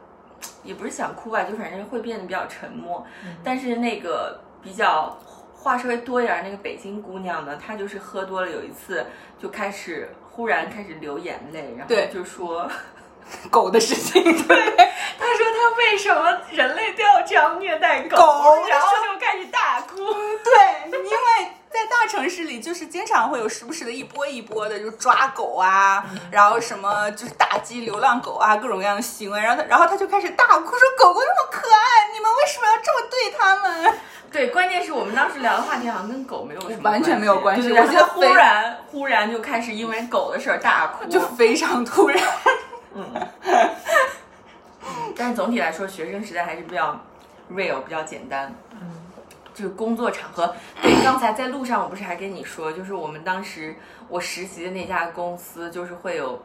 [0.63, 3.05] 也不是想哭吧，就反正会变得比较沉默。
[3.43, 5.17] 但是那个比较
[5.53, 9.05] 话稍微多一点那个北京姑娘呢，她就是喝多了，有一次
[9.39, 12.69] 就开始忽然开始流眼泪，然后就说。
[13.49, 14.57] 狗的事情，对，
[15.19, 19.97] 他说他为什么人类都要这样虐待狗，狗然后就开始大哭。
[19.97, 29.39] 对，因为在大城市里，就是经常会有时不时的一波一波的，就抓狗啊，然后什么就是打击流浪狗啊，各种各样的行为。
[29.39, 33.93] 然后他，然后他就开始大哭说：“狗狗那么可爱，你们为什么要这么对它们？”
[34.31, 37.71] 对，关键是我们当时聊的话题好像跟狗没有什么完全没有关系。
[37.71, 42.21] 我觉得忽然忽然就开始因为狗的事儿大哭，就非常突然。
[42.97, 43.27] 嗯。
[45.15, 46.99] 但是总体来说，学生时代还是比较
[47.51, 48.53] real，比较简单。
[48.71, 49.03] 嗯。
[49.53, 53.75] 就是工作场合，对，刚才在路上我不是还跟你说，就是我们当时
[54.07, 56.39] 我实习的那家公司，就是会有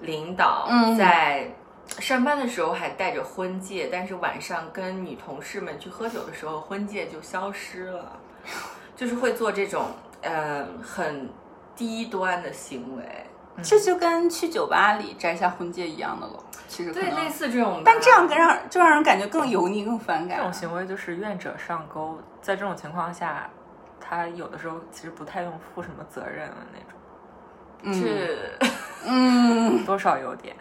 [0.00, 1.48] 领导在
[2.00, 8.18] 上班的时候还带着婚戒，但是晚上跟女同事们去喝酒的时候，婚戒就消失了，
[8.96, 9.86] 就是会做这种
[10.22, 11.30] 呃很
[11.76, 13.04] 低端的行为，
[13.62, 16.34] 这就跟去酒吧里摘下婚戒一样的了。
[16.68, 20.36] 其实对类似这种，但这样更让就让人感觉更油腻、更反感。
[20.36, 23.48] 这种行为就是愿者上钩，在这种情况下，
[23.98, 27.94] 他有的时候其实不太用负什么责任的那种。
[27.94, 28.52] 是，
[29.06, 30.54] 嗯， 多少有点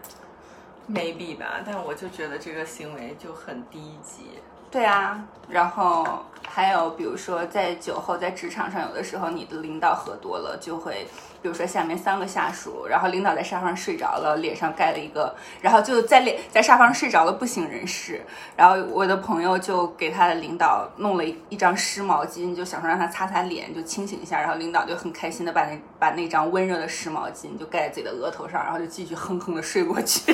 [0.89, 1.59] ，maybe 吧。
[1.65, 4.39] 但我就觉得这个行为就很低级。
[4.71, 11.07] 对啊，然后还有比如说在酒后在职场上，有的时候你的领导喝多了就会。
[11.41, 18.21] 比如说下面三个下属，然后领导在沙发上睡着了，脸上盖了一个，然后就在脸在沙发上睡着了，不省人事。
[18.55, 24.39] 然后我的朋友就给他的领导弄了一一张湿毛巾，就想说让他擦擦脸，就清醒一下。
[24.39, 30.33] 然后领导就很开心的把那把那张温热的湿毛巾就盖在自己的额头上，然后就继续哼哼的睡过去。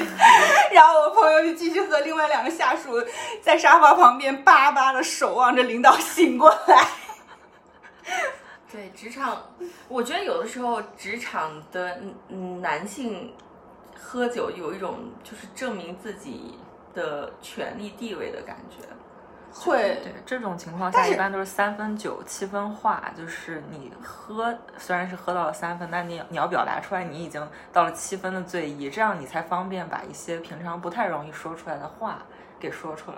[0.72, 2.92] 然后我朋友就继续和另外两个下属
[3.42, 6.88] 在沙发旁边巴巴的守望着领导醒过来。
[8.74, 9.40] 对职场，
[9.88, 12.02] 我觉得有的时候职场的
[12.60, 13.32] 男性
[13.96, 16.58] 喝酒有一种就是证明自己
[16.96, 18.84] 的权力地位的感觉。
[19.54, 32.24] 会，对这种情况下一般都是三分酒七分话，就是你喝虽然是喝到了三分，但你你要表达出来你已经到了七分的醉意，这样你才方便把一些平常不太容易说出来的话
[32.60, 33.18] 给说出来。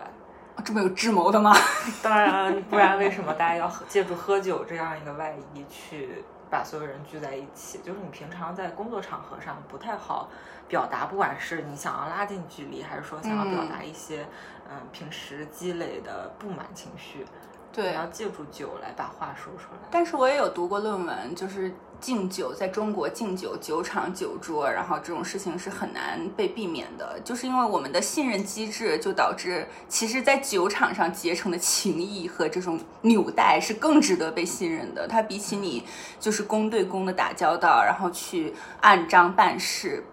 [0.63, 1.53] 这么有智谋的吗？
[2.01, 7.79] 当然，不然为什么大家要借助喝酒这样一个外衣去把所有人聚在一起？
[7.79, 10.29] 就是你平常在工作场合上不太好
[10.67, 14.25] 表达，不管是你想要拉近距离，还是说想要表达一些
[14.69, 17.25] 嗯平时积累的不满情绪。
[17.71, 19.79] 对，要借助酒来把话说出来。
[19.91, 21.69] 但是我也有读过论文，就是
[22.05, 35.07] 敬酒在中国敬酒酒场酒桌，然后这种事情是很难被避免的，就是因为我们的信任机制，就导致其实，在酒场上结成的情谊和这种纽带是更值得被信任的。
[35.07, 35.83] 它比起你
[36.19, 40.03] 就是公对公的打交道，然后去按章办事，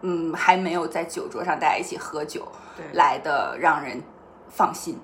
[0.00, 2.50] 嗯，还没有在酒桌上大家一起喝酒
[2.94, 4.02] 来的让人
[4.48, 4.98] 放心。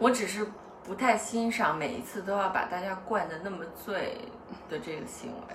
[0.00, 0.50] 我只是。
[0.84, 4.18] 不太欣赏每一次都要把大家灌得那么醉
[4.68, 5.54] 的这个行为。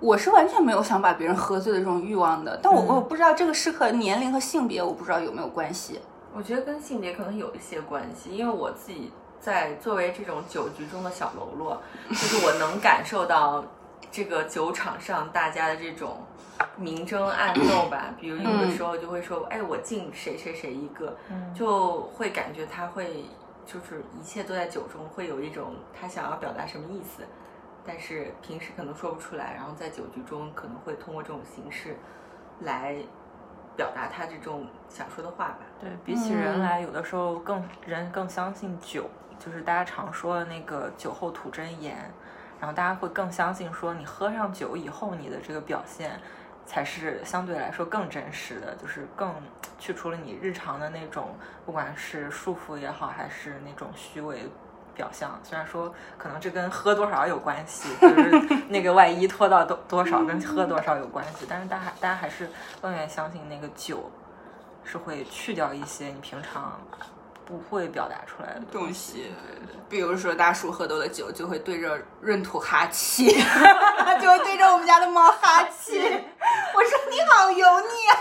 [0.00, 6.00] 我是完全没有想把别人喝醉的这种欲望的，但我我不知道这个是和年龄和性别，我不知道有没有关系。
[6.34, 11.80] 我觉得跟性别可能有一些关系，因为我自己在作为这种酒局中的小喽啰，
[12.10, 13.64] 就是我能感受到
[14.10, 16.18] 这个酒场上大家的这种
[16.76, 18.14] 明争暗斗吧。
[18.20, 21.16] 比如有的时候就会说，哎，我敬谁谁谁一个，
[21.54, 23.24] 就会感觉他会。
[23.66, 27.24] 就是一切都在酒中，会有一种他想要表达什么意思，
[27.86, 31.96] 但是平时可能说不出来，然后在酒局中可能会通过这种形式
[32.60, 32.96] 来
[33.76, 35.58] 表达他这种想说的话吧。
[35.80, 41.96] 对比起人来，有的时候更人更相信酒，就是大家常说的那个酒后吐真言，
[42.60, 46.18] 然后大家会更相信说你喝上酒以后你的这个表现。
[46.68, 49.32] 才是相对来说更真实的，就是更
[49.78, 51.28] 去除了你日常的那种，
[51.64, 54.50] 不管是束缚也好，还是那种虚伪
[54.96, 55.38] 表象。
[55.44, 58.30] 虽然说可能这跟喝多少有关系，就是
[58.68, 64.10] 那个外衣脱到多多少跟喝多少有关系，但是大家大家还是更愿意相信那个酒
[64.82, 66.80] 是会去掉一些你平常。
[67.48, 69.30] 不会表达出来的东西，
[69.88, 73.28] 比如说大叔喝多了酒，就会对着闰土哈气，
[74.20, 76.00] 就会对着我们家的猫哈气。
[76.74, 78.18] 我说你好油腻啊！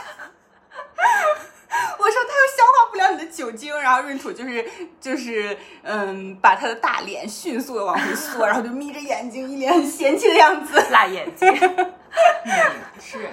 [1.98, 4.66] 我说他又消化不了你的酒精，然后闰土就是
[5.02, 11.48] 就是嗯，把他的大脸迅速的往回缩，然后就眯着眼睛，一脸很嫌弃的样子，辣眼睛。
[13.00, 13.30] 是，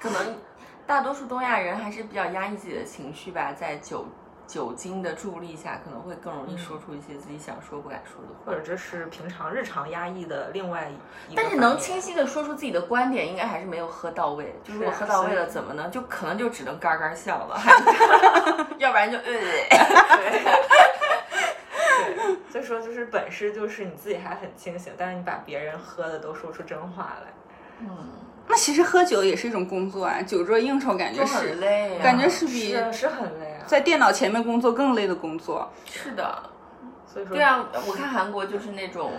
[0.00, 0.38] 可能
[0.86, 4.06] 大多数东亚人还是比较压抑自己的情绪吧，在酒。
[4.46, 10.90] 酒精的助力下，可能会更容易说出一些自己想说不敢说的话，或者这是平常日常压抑的另外
[11.30, 11.34] 一。
[11.34, 14.54] 但是能清晰的说出自己的观点，应该还是没有喝到位。
[14.62, 15.88] 就如果喝到位了，怎么呢？
[15.90, 17.58] 就可能就只能嘎嘎笑了，
[18.78, 19.24] 要不然就呃。
[19.24, 19.72] 对，
[22.50, 27.32] 所以说就是本事就是你自己还很清醒，但是你把别人喝的都说出真话来。
[27.80, 27.88] 嗯，
[28.46, 33.53] 那其实喝酒也是一种工作啊，酒桌应酬感觉是很累啊感觉是比是是很累啊。
[33.66, 35.70] 在电脑前面工作更累的工作。
[35.86, 36.42] 是的，
[37.06, 39.12] 所以说对啊，我看韩国就是那种。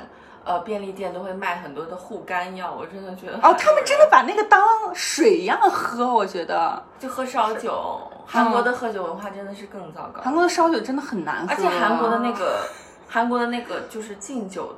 [0.47, 7.99] 呃，便利店都会卖很多的护肝药，我真的觉得哦，他们真的把那个当水一样喝，我觉得就喝烧酒。
[8.27, 10.21] 韩国的喝酒文化真的是更糟糕。
[10.21, 12.59] 韩国的烧酒真的很难喝，而且韩国的那个，
[13.09, 14.71] 韩国的那个就是敬酒，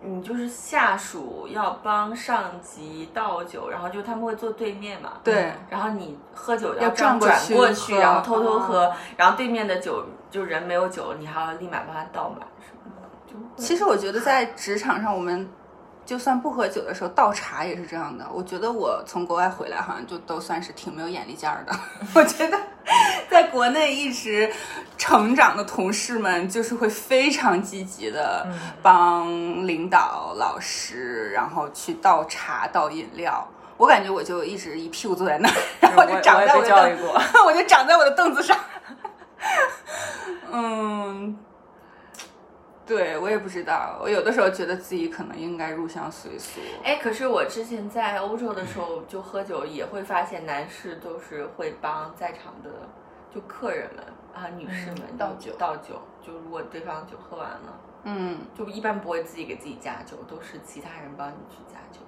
[0.00, 12.92] 你就是下属要帮上级倒酒，然后就他们会坐对面嘛，对，然后你喝酒要转过去，过去，然后偷偷喝，然后对面的酒就人没有酒，你还要立马帮他倒满什么
[13.56, 13.62] 的。
[13.62, 15.48] 其实我觉得在职场上，我们
[16.08, 18.26] 就算不喝酒的时候倒茶也是这样的。
[18.32, 21.78] 我觉得我从国外回来，好像就都算是挺没有眼力见儿的。
[22.14, 22.58] 我觉得
[23.28, 24.50] 在国内一直
[24.96, 28.46] 成长的同事们，就是会非常积极的
[28.80, 29.28] 帮
[29.66, 33.46] 领导、老师，然后去倒茶、倒饮料。
[33.76, 36.98] 我感觉我就一直一屁股坐在那儿，然后就长在我的凳，
[37.44, 38.56] 我就长在我的凳子上。
[40.50, 41.36] 嗯。
[42.88, 46.58] 对我也不知道，我有的时候觉得自己可能应该入乡随俗。
[46.82, 52.70] 哎，可是我之前在欧洲的时候就喝酒，也会发现男士都是会帮在场的
[53.30, 54.02] 就客人们
[54.34, 56.00] 啊女士们倒酒倒酒。
[56.22, 62.00] 就如果对方酒喝完了，嗯，就一般不会自己给自己加酒，都是其他人帮你去加酒。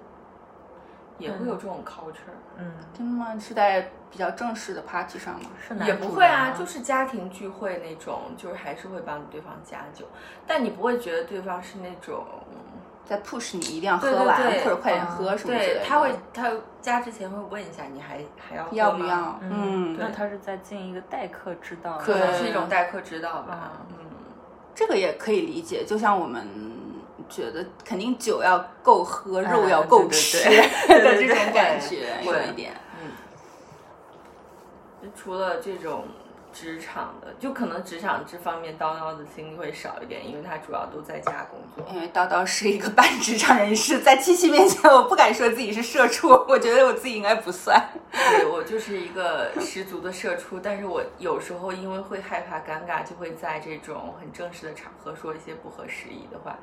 [1.17, 3.37] 也会有这种 culture，嗯，真的吗？
[3.39, 5.49] 是在比较正式的 party 上吗？
[5.67, 10.05] 是也不会啊，就是家庭聚会那种，就是还是会帮对方加酒，
[10.47, 12.25] 但你不会觉得对方是那种
[13.05, 15.85] 在 push 你一定要喝完或者快点喝什么之类的。
[15.85, 19.39] 他会他加之前会问一下你还还要要不要？
[19.41, 23.73] 嗯，那他是在尽一个待客之道，可能是一种待客之道吧。
[23.89, 24.05] 嗯，
[24.73, 26.47] 这个也可以理解，就像我们。
[27.31, 30.37] 觉得肯定酒要够喝，肉要够吃
[30.87, 32.73] 的这种感觉有一点。
[35.01, 36.03] 嗯，除了这种
[36.51, 41.95] 职场的，就可能职场这方面叨叨的经历会少一点，因为他主要都在家工作。
[41.95, 47.81] 因为叨叨是一个半职场人士，在七七面前，我不敢说自己是社畜，我觉得我自己应该不算。
[48.11, 56.59] 对我就是一个十足的社畜，但是我有时候因为会害怕尴尬，就会在这种很正式的场合说一些不合时宜的话。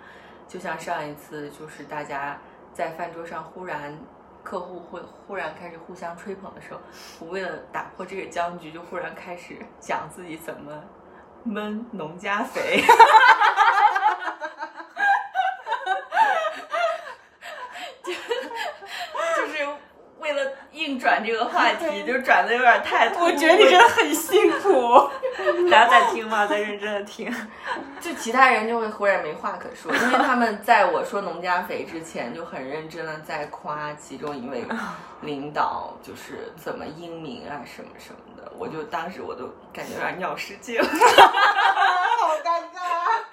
[0.49, 2.39] 就像上一次，就是大家
[2.73, 3.97] 在饭桌上忽然，
[4.43, 6.81] 客户会忽然开始互相吹捧的时候，
[7.21, 10.73] 我为了打破这个僵局，就忽然开始讲自己怎么
[11.47, 12.83] 焖农家肥。
[20.73, 25.11] 硬转这个话题，就转的有点太突我觉得你真的很辛苦。
[25.69, 26.47] 大家在听吗？
[26.47, 27.35] 在认真的听。
[28.09, 34.65] 就其他人就会忽然没话可说，因为他们在我说农家肥之前，就很认真的在夸其中一位
[35.21, 38.51] 领导，就是怎么英明啊，什么什么的。
[38.57, 40.89] 我就当时我都感觉有点尿失禁，好
[42.43, 42.81] 尴尬。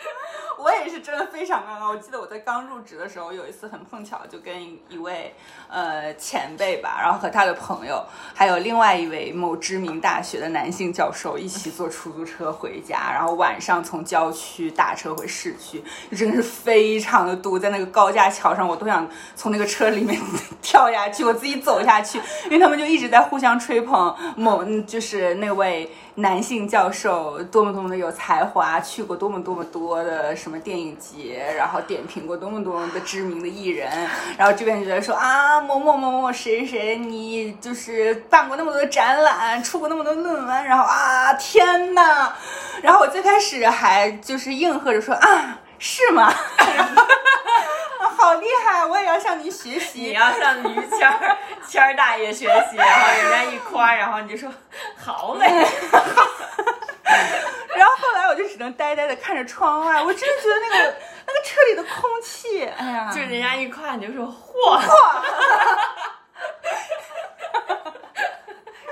[0.59, 1.89] 我也是真的非常尴尬。
[1.89, 5.33] 我记得我在刚入职的时候，有一次很碰巧，就跟一位
[5.69, 15.83] 呃前辈吧，然后和他的朋友，还有另外一位某知名大学的男性教授一起坐出租车回家，然后晚上从郊区打车回市区，
[16.15, 20.19] 真的是非常的堵，在那个高架桥上，我都想从那个车里面
[20.61, 25.91] 跳下去，我自己走下去，因为他们就一直在互相吹捧某就是那位。
[26.17, 33.87] 男性教授多么多么的有才华，去过多么多么多的什么电影节，然后点评过多么多么的知名的艺人，
[34.35, 42.33] 然后这边就在说啊某某某某谁谁，你就是办过那么多的展览，出过那么多论文，然后啊天呐，
[42.81, 46.33] 然后我最开始还就是应和着说啊是吗？
[48.17, 48.83] 好厉害！
[48.83, 49.99] 我也要向您学习。
[50.01, 54.49] 你要向于谦儿谦儿大爷学习，然后人家一夸，然后你就说
[54.97, 55.45] 好嘞。
[58.55, 60.95] 只能呆呆的看着窗外，我真的觉得那个
[61.27, 64.87] 那个车里的空气，哎呀，就人家一夸你就说嚯嚯，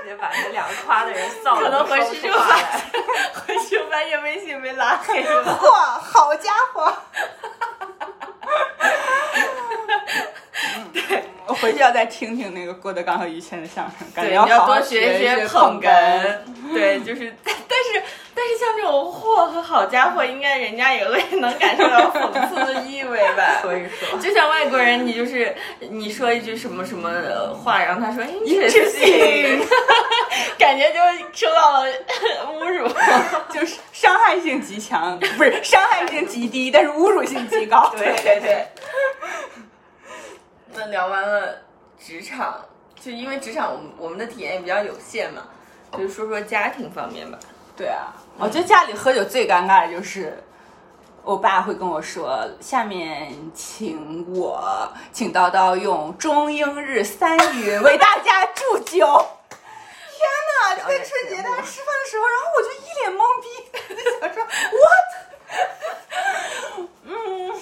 [0.02, 2.66] 直接把那两个夸的人臊可能回去就发现，
[3.32, 5.42] 回去发现微信没拉黑了。
[5.58, 6.92] 嚯，好家伙！
[10.92, 16.38] 对，我回去要再听听那个郭德纲和于谦的相声，感觉要多学学捧哏。
[16.74, 17.53] 对，就是，但
[18.46, 23.60] 是但但是像这种货和好家伙，应该人家也会能感受到讽刺的意味吧？
[23.62, 27.10] 所以说，就像外国人，你就是你说一句什么什么
[27.54, 29.64] 话，然后他说 interesting，
[30.58, 30.98] 感觉就
[31.32, 31.90] 受到了
[32.60, 32.86] 侮辱，
[33.50, 37.90] 就是伤害性极强，不是伤害性极低，但是侮辱性极高。
[37.96, 38.66] 对对对。
[40.74, 41.62] 那聊完了
[41.98, 42.60] 职场，
[43.00, 45.44] 就因为职场我们我们的体验也比较有限嘛，
[45.96, 47.38] 就说说家庭方面吧。
[47.76, 50.42] 对啊，我觉得家里喝酒最尴尬的就是，
[51.22, 59.06] 我爸会跟我说：“下面请我，请叨叨用中英日三语为大家祝酒。
[60.16, 60.74] ”天哪！
[60.76, 63.46] 就在春节大家吃饭的时候，然后我就一脸懵逼，
[63.94, 64.44] 就 想说
[64.82, 65.08] what？
[67.04, 67.52] 嗯。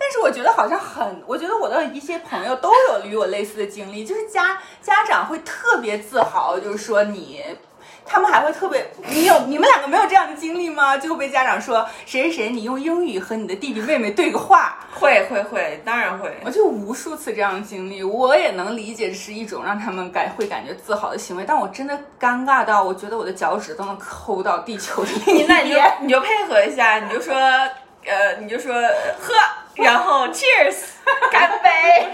[0.00, 7.44] 但是我觉得好像很，我觉得我的一些朋友都有与我类似的经历，就是家家长会特别自豪，就是说你，
[8.08, 10.96] 他们还会特别，你有你们两个没有这样的经历吗？
[10.96, 16.34] 就会被家长说谁谁谁，你用英语和你的弟弟妹妹对个话，会会会，当然会。
[16.44, 25.78] 我就无数次这样的经历，我也能理解这是一种让他们感会感觉自豪的行为，但我真的尴尬到我觉得我的脚趾都能抠到地球的另一 那你就。
[26.00, 28.72] 你就配合一下，你就说呃，你就说
[29.18, 29.34] 喝，
[29.74, 30.76] 然后 cheers，
[31.30, 32.08] 干杯，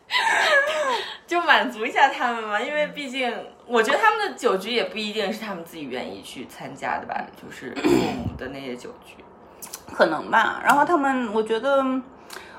[1.30, 2.60] 就满足一下他们嘛。
[2.60, 3.32] 因为毕竟，
[3.64, 9.14] 我觉得他们的酒局也不一定是他们自己愿意去参加的吧，就是父母的那些酒局。
[9.94, 10.60] 可能吧。
[10.64, 11.84] 然后他们，我觉得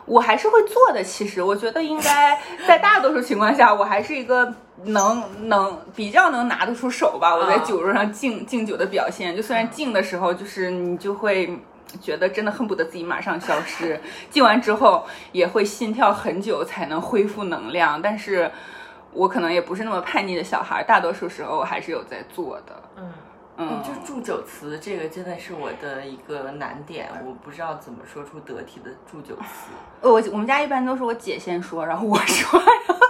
[0.06, 1.04] 我还是会做的。
[1.04, 4.56] 其实我觉得应该在大多数情况下，我还是一个
[4.86, 7.36] 能能比较能拿得出手吧。
[7.36, 11.60] 我在啊酒桌上敬敬酒的表现，就虽然敬的时候，就是你就会。
[12.00, 18.52] 觉得真的恨不得自己马上消失，进完之后也会心跳很久才能恢复能量，但是
[19.14, 22.84] 我可能也不是那么叛逆的小孩，大多数时候我还是有在做的。
[22.98, 23.14] 嗯，
[23.58, 29.72] 嗯，就祝酒词这个真的是我的一个难点，我不知道怎么说出得体的祝酒词。
[30.02, 32.62] 我我们家一般都是我姐先说，然后我说，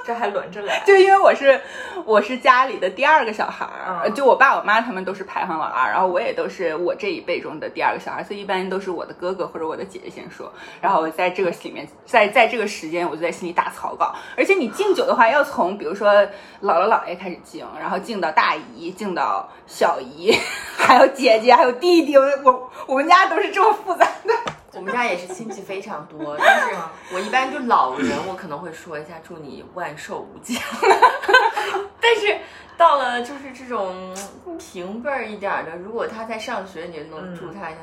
[0.05, 0.83] 这还轮着来。
[0.85, 1.59] 就因为我是
[2.05, 16.11] 我是家里的第二个小孩儿，嗯就我爸我妈他们都是排行老二，然后我也都是我这一辈中的第二个小孩，所以一般都是我的哥哥或者我的姐姐先说，然后我在这个里面，在在这个时间我就在心里打草稿，而且你敬酒的话要从比如说
[16.61, 20.35] 姥姥姥爷开始敬，然后敬到大姨，敬到小姨，
[20.77, 24.33] 还有姐姐，还有弟弟，我我我们家都是这么复杂的。
[24.81, 26.75] 我们家也是亲戚非常多，但是
[27.13, 30.59] 我一般就老人，我可能会说一下祝你万寿无疆，
[32.01, 32.35] 但是
[32.77, 34.11] 到了就是这种
[34.57, 37.81] 平辈儿一点儿的，如果他在上学，你就能祝他一下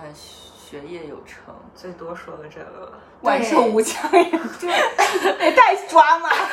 [0.68, 1.54] 学业有成。
[1.74, 2.92] 最多说个这个了。
[3.22, 6.48] 万寿无疆也也太 抓马了。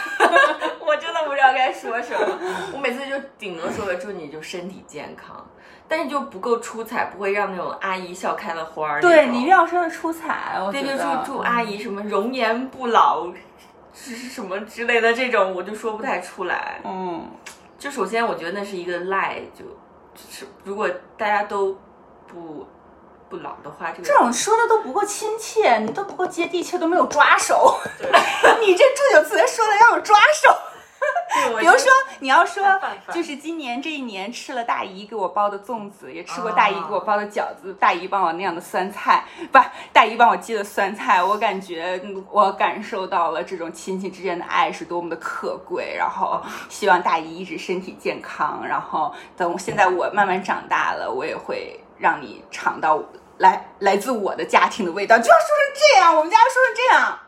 [0.79, 2.39] 我真的不知道该说什么，
[2.73, 5.45] 我每次就顶多说个祝你就身体健康，
[5.87, 9.01] 但是就不够出彩，不会让那种阿姨笑开了花儿。
[9.01, 10.97] 对你一定要说的出彩，我觉对，得。
[10.97, 13.27] 就祝祝阿姨什么容颜不老，
[13.93, 16.79] 是是什么之类的这种，我就说不太出来。
[16.85, 17.29] 嗯，
[17.77, 19.65] 就首先我觉得那是一个赖，就
[20.15, 21.77] 就是如果大家都
[22.27, 22.65] 不
[23.29, 27.79] 不老的话，这个这种说的都不够亲切，你都不够接地气，都没有抓手。
[27.99, 28.09] 对
[28.65, 30.55] 你这祝酒词说的要有抓手。
[31.59, 32.63] 比如说，你要说
[33.11, 39.59] 就是今年这一年吃了大姨给我包的粽子，也吃过大姨给我包的饺子，大姨帮我酿的酸菜，不，
[39.91, 53.01] 大姨帮我寄的酸菜，我感觉嗯我感受到了这种亲戚之间的爱是多么的可贵，然后希望大姨一直身体健康，然后等我现在我慢慢长大了，我也会让你尝到
[53.37, 57.19] 来来自我的家庭的味道，就要说成这样，我们家说成这样。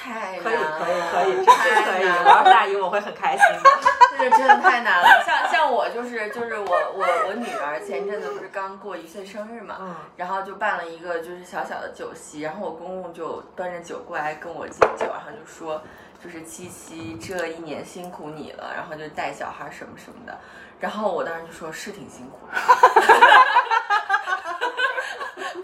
[0.00, 2.04] 太可以难了可以可以，可以。
[2.04, 3.70] 难我要是大姨，我会很开心的。
[4.16, 5.24] 这个真的太难了。
[5.26, 15.82] 像像我就是就是我我我女儿前阵子不是刚过一岁生日嘛，嗯然后就办了一个就是小小的酒席，然后我公公就端着酒过来跟我敬酒，然后就说
[16.22, 20.38] 就是七七这一年辛苦你了，然后就带小孩什么什么的，
[20.78, 22.52] 然后我当时就说是挺辛苦的。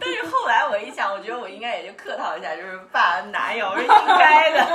[0.01, 3.89] 但是后来我一想，我觉得我应该也就客套一下， 就是爸哪有 是应
[4.19, 4.67] 该的。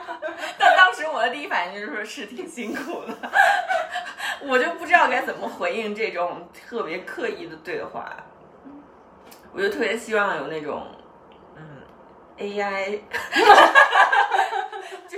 [0.58, 3.14] 但当时我的第一反应就是说是挺辛苦的，
[4.40, 8.10] 我就不知道该怎么回应这种特别刻意的对话。
[9.52, 10.86] 我就特别希望有那种
[11.56, 11.82] 嗯
[12.38, 13.00] ，AI，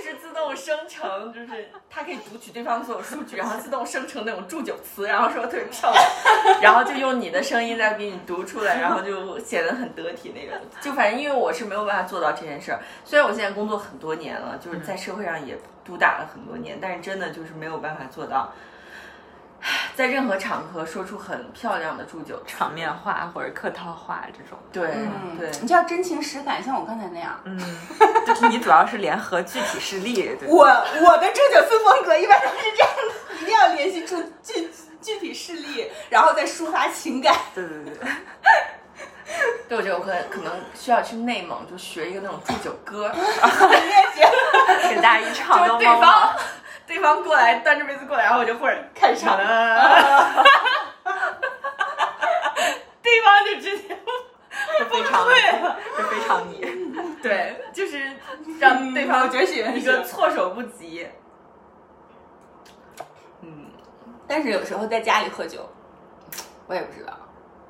[0.00, 1.46] 就是自动生成，就是
[1.90, 10.58] 它可以读取对方所有数据，然后自动生成那种祝酒词，然后说特别漂亮， 然后就用你的声音再给你读出来，然后就显得很得体那种。
[10.80, 18.52] 就反正因为我是没有办法做到这件事儿，虽然我现在工作很多年了，就是在社会上也督打了很多年，但是真的就是没有办法做到。
[20.00, 24.58] 在任何场合说出很漂亮的祝酒场面话或者客套话这种。
[24.72, 27.38] 对、嗯，对，你就要真情实感，像我刚才那样。
[27.44, 27.58] 嗯，
[28.26, 30.48] 就是你主要是联合具体事例，对。
[30.48, 34.70] 我我的祝酒词风格一般都是这样的，一定要联系出具
[35.02, 37.36] 具体事例，然后再抒发情感。
[37.54, 37.94] 对对对，
[39.68, 44.22] 对 我觉得我可可能需要去内蒙，就学一个那种祝酒歌， 练习。
[44.88, 46.39] 给大家一唱 就都懵是对。
[46.90, 49.44] 对方过来端着杯子过来，然后我就忽然开始唱的，
[53.00, 53.96] 对方就直接
[54.76, 55.40] 这非常对
[55.96, 56.60] 这非常你。
[57.22, 58.10] 对，就是
[58.58, 61.06] 让对方觉得是一个措手不及。
[63.42, 63.70] 嗯，
[64.26, 65.68] 但是有时候在家里喝酒，
[66.66, 67.16] 我也不知道，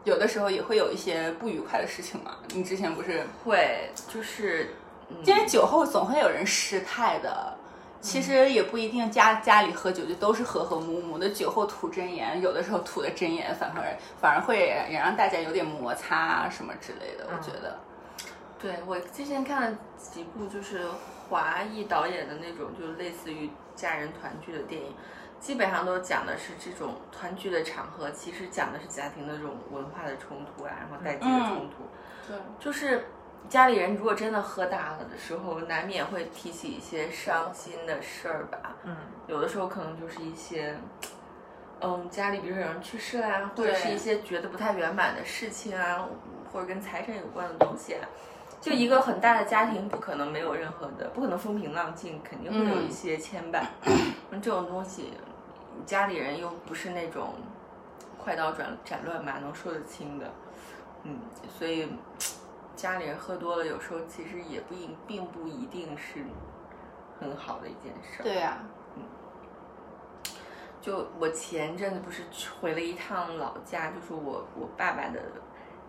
[0.04, 2.36] 有的时候也会有一些不愉快的事情嘛。
[2.54, 4.74] 你之前不是，会就是，
[5.10, 7.58] 嗯因为酒后总会有人失态的。
[8.00, 14.58] 其实也不一定家家里喝酒就都是和和睦睦的，酒后吐真言，有的时候吐的真言反而反而会
[14.90, 17.26] 也让大家有点摩擦啊什么之类的。
[17.26, 17.78] 我觉得，
[18.58, 20.86] 对我之前看了几部就是
[21.28, 24.94] 华裔导演的那种，就类似于家人团聚的电影，
[25.38, 31.86] 基本上都讲的是这种团聚的场合，其实讲的是家庭的这种文化的冲突啊，然后代际的冲突。
[32.26, 33.04] 对，就是
[33.50, 38.76] 家里人如果真的喝大了的时候，难免会提起一些伤心的事儿吧。
[38.84, 38.96] 嗯，
[39.26, 40.76] 有的时候可能就是一些，
[41.80, 46.06] 嗯，家里比如说有人去世啦，或者是一些觉得不太圆满的事情啊，
[46.52, 48.08] 或者跟财产有关的东西啊。
[48.60, 53.64] 就一个很大的家庭，不可能没有任何的，不可能风平浪静，肯定会有一些牵绊。
[54.30, 55.14] 那、 这种东西，
[55.84, 57.34] 家里人又不是那种
[58.16, 60.30] 快刀斩斩乱麻能说得清的，
[61.02, 61.18] 嗯，
[61.58, 61.88] 所以
[62.80, 66.24] 家里人喝多了，有时候其实也不一并不一定是
[67.20, 68.24] 很好的一件事儿。
[68.24, 68.56] 对呀、
[70.80, 75.20] 就我前阵子不是去回了一趟老家，就是我我爸爸的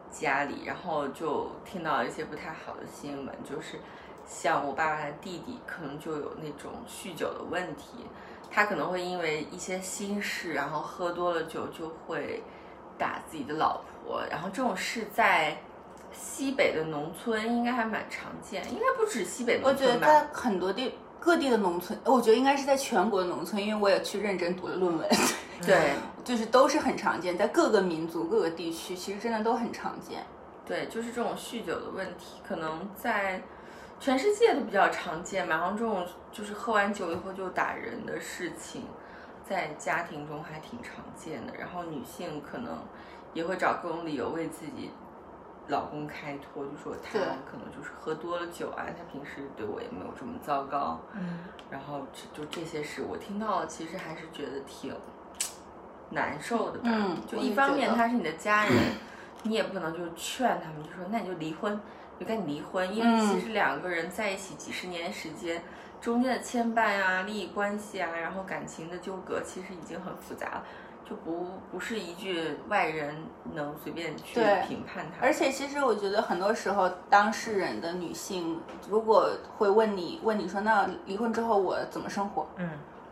[0.09, 3.79] 家里，然后就听到一些不太好的新闻，就是
[4.25, 8.05] 像我爸爸的弟弟可能就有那种酗酒的问题，
[8.51, 12.43] 他可能会因为一些心事，然后喝多了酒就会
[12.97, 15.57] 打自己的老婆，然后这种事在
[16.11, 19.99] 西北的农村应该还蛮常见，应该不止西北我觉得？
[19.99, 25.09] 在很多地各地的农村，我觉得应该是在全国的农村，因为我也去认真读了论文，
[25.65, 25.93] 对。
[26.23, 30.23] 就是都是很常见，在各个民族、各个地区，其实真的都很常见。
[30.67, 33.41] 对，就是这种酗酒的问题，可能在
[33.99, 35.57] 全世界都比较常见吧。
[35.57, 38.83] 然后这种就是喝完酒以后就打人的事情，
[39.49, 41.53] 在家庭中还挺常见的。
[41.57, 42.77] 然后女性可能
[43.33, 44.91] 也会找各种理由为自己
[45.67, 50.99] 老公开脱，就说他可能就是喝多了酒啊，他平时对我也没有这么糟糕。
[51.13, 51.39] 嗯，
[51.69, 54.93] 然后这就这些事我听到了，其实还是觉得挺
[56.09, 56.89] 难受的吧。
[56.91, 58.73] 嗯就一方面他是你的家人，
[59.43, 61.79] 你也不可能就劝他们，就说那你就离婚，
[62.19, 65.63] 就赶紧离婚，因为嗯其实两个人在一起几十年时间，
[66.01, 70.63] 中间的牵绊啊、利益关系啊，然后感情的纠葛，其实已经很复杂了。
[71.07, 73.15] 就不不是一句外人
[73.53, 82.47] 能随便去评判他，而且其实我觉得很多时候，当事人的女性如果会问你，问你说，那离婚之后我怎么生活？
[82.55, 82.69] 嗯，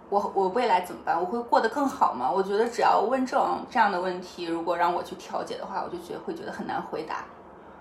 [0.10, 1.20] 我我未来怎么办？
[1.20, 2.32] 我会过得更好吗？
[2.32, 7.26] 我觉得只要问这种这样的问题，如果让我去调解的话，我就觉得会觉得很难回答。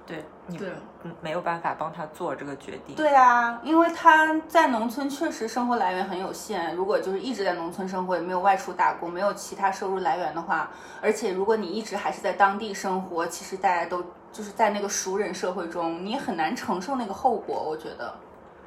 [0.04, 0.82] 对你对嗯
[1.20, 2.96] 没有办法帮他做这个决定。
[2.96, 10.70] 对啊，因为他在农村确实生活来源很有限，如果就是一直在农村生活，也没有外出打工，没有其他收入来源的话，
[11.00, 17.62] 而且如果你一直还是在当地生活，其实大家都就是在那个熟人社会中，你也很难承受那个后果。
[17.62, 18.14] 我觉得，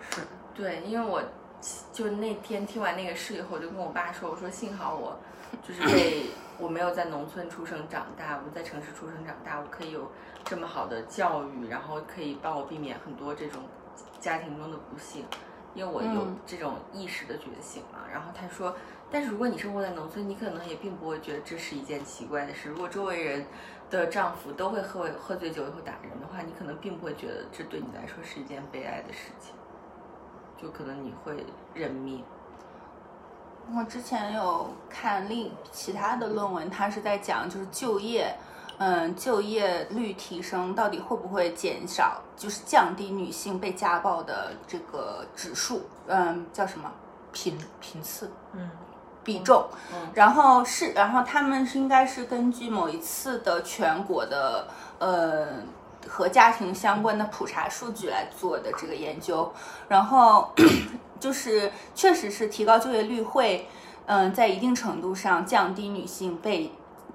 [0.10, 0.22] 是，
[0.56, 1.22] 对，因为我
[1.92, 5.20] 就那天听完那个事以后，我就跟我爸说，我说幸好我
[5.68, 6.28] 就是被
[6.62, 10.12] 我没有在农村出生长大，我在城市出生长大，我可以有
[10.46, 13.64] 这么好的教育，然后可以帮我避免很多这种
[14.20, 15.26] 家庭中的不幸，
[15.74, 18.00] 因为我有嗯这种意识的觉醒嘛。
[18.12, 18.76] 然后他说，
[19.10, 22.70] 但是如果你生活在农村，你可能也并不会觉得这是一件奇怪的事。
[22.70, 23.44] 如果周围人
[23.90, 29.56] 的丈夫都会喝喝醉酒以后打人的话，你可能并不会觉得这对你来说是一件悲哀的事情。
[30.62, 31.44] 就可能你会
[31.74, 32.24] 认命。
[33.76, 38.36] 我之前有看另其他的论文，它是在讲就是就业，
[38.78, 46.92] 嗯，就业率提升到底会不会减少，就是降低女性被家暴的这个指数，嗯，叫什么？
[47.32, 48.70] 频频次嗯。
[49.24, 49.66] 比重。
[49.94, 50.10] 嗯。
[50.14, 54.68] 然后是，然后他们是应该是根据某一次的全国的
[55.00, 55.48] 呃
[56.10, 59.50] 和家庭相关的普查数据来做的这个研究，
[59.88, 60.52] 然后
[61.22, 63.66] 就是确实是提高就业率会
[64.08, 66.70] 嗯，在一定程度上降低女性被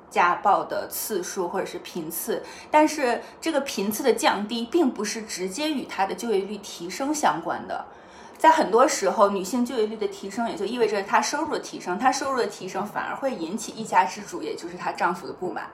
[0.08, 7.84] 家暴的次数或者是频次，但是这个频次的降低并不是直接与她的就业率提升相关的。
[8.38, 15.68] 在很多时候，女性就业率的提升也就意味着她收入的提升，她收入的提升反而会引起一家之主，也就是她丈夫的不满，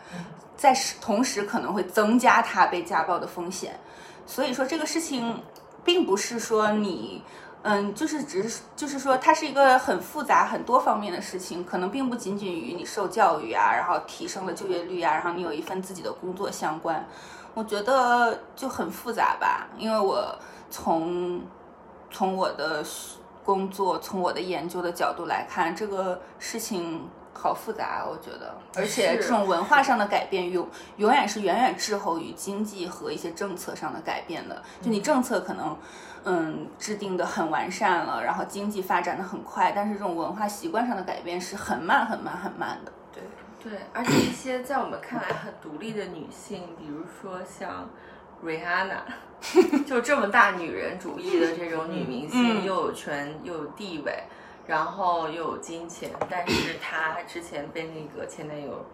[0.57, 3.79] 在同时可能会增加她被家暴的风险。
[4.27, 5.41] 所以说这个事情，
[5.85, 7.23] 并不是说你。
[7.65, 17.07] 嗯，就是只是就是说，它是一个很复杂、很多方面的事情，可能并不仅仅与你受教育啊，然后提升了就业率啊，然后你有一份自己的工作相关。
[17.55, 20.37] 我觉得就很复杂吧，因为我
[20.71, 21.43] 从
[22.11, 22.85] 从我的
[23.45, 34.61] 工作、从我的研究的角度来看，这个事情好复杂，我觉得，而且这种文化上的改变永永远是远远滞后于经济和一些政策上的改变的。
[34.81, 35.69] 就你政策可能。
[35.69, 35.77] 嗯，
[36.79, 42.93] 制定的很完善了，然后经济发展的很快，但是这种文化习惯上的改变是很慢、很慢、很慢的。
[43.13, 43.23] 对
[43.63, 47.89] 对，而且一些在我们看来很独立的女性，比如说像
[48.45, 49.03] Rihanna，
[49.87, 54.25] 就这么大女人主义的这种女明星，又有权又有地位，
[54.67, 58.85] 然后又有金钱，但是她之前被那个前男友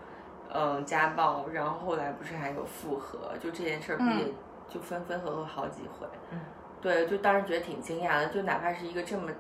[0.52, 4.32] 嗯家暴，然后后来不是还有复合，就这件事儿不也
[4.68, 6.06] 就分分合合好几回。
[6.30, 6.40] 嗯。
[6.80, 9.30] 对，就当时觉得挺惊讶的，就哪怕是一个这么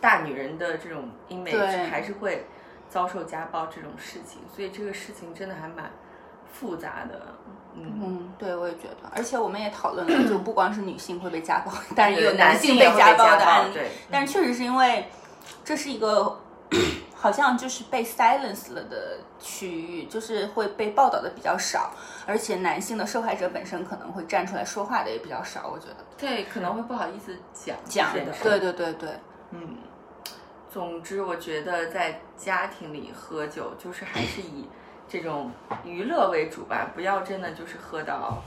[0.00, 2.46] 大女人的这种 image，还是会
[2.88, 5.90] 遭受家暴这种事情，所以这个事情真的还蛮
[6.52, 7.20] 复杂的。
[7.74, 13.78] 嗯，对，我也觉得，而且我们也讨论了，就不光是女性会被家暴， 但是也有男性被家暴的案例。
[14.10, 15.06] 但是确实是因为
[15.64, 16.40] 这是一个。
[17.24, 21.90] 好像就是被 silence 了的区域，就是会被报道的比较少，
[22.26, 25.96] 而且男性的受害者本身可能会站出来说话的也比较少，我觉得。
[26.18, 28.30] 对，可能会不好意思讲讲的。
[28.42, 29.08] 对对对对，
[29.52, 29.78] 嗯。
[30.70, 34.68] 总之，我觉得在家庭里喝酒，就是还是以
[35.08, 35.50] 这种
[35.82, 38.42] 娱乐为主吧，不要真的就是喝到。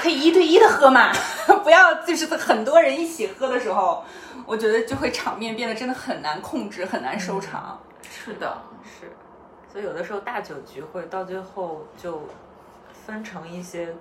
[0.00, 1.12] 可以一对一的喝嘛，
[1.64, 4.04] 不要就是很多人一起喝的时候，
[4.44, 7.80] 我觉得就会场面变得真的很难控制，很难收场。
[8.02, 9.12] 是的，是。
[9.72, 12.28] 所以有的时候大酒局会到最后就
[13.06, 13.94] 分成一些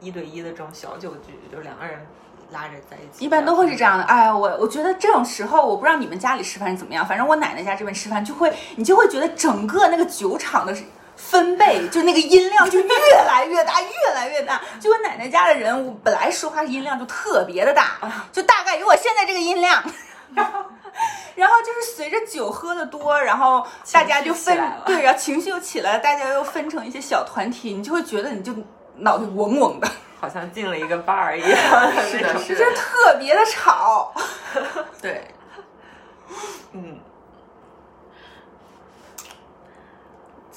[0.00, 2.06] 一对一的这种小酒局，就两个人
[2.50, 3.24] 拉着在一起。
[3.24, 4.04] 一般都会是这样的。
[4.04, 10.74] 哎呀，我我觉得这种时候，我不知道你们家里吃饭是怎么样，反正我奶奶家这边吃饭就会，你就会觉得整个那个酒场的。
[11.18, 12.94] 分贝就那个音量就越
[13.26, 14.62] 来越大，越来越大。
[14.80, 17.98] 就我奶奶家的人，本来说话音量就特别的大，
[18.32, 19.82] 就大概有我现在这个音量。
[21.34, 24.56] 然后就是随着酒喝的多，然后大家就分
[24.86, 28.54] 对，然后情绪又起来了，大家又分成一些小团体，你就会觉得你就
[28.96, 29.88] 脑袋嗡嗡的，
[30.20, 31.92] 好像进了一个 bar 一样。
[32.10, 34.12] 是的，是的，就特别的吵。
[35.02, 35.28] 对，
[36.72, 36.98] 嗯。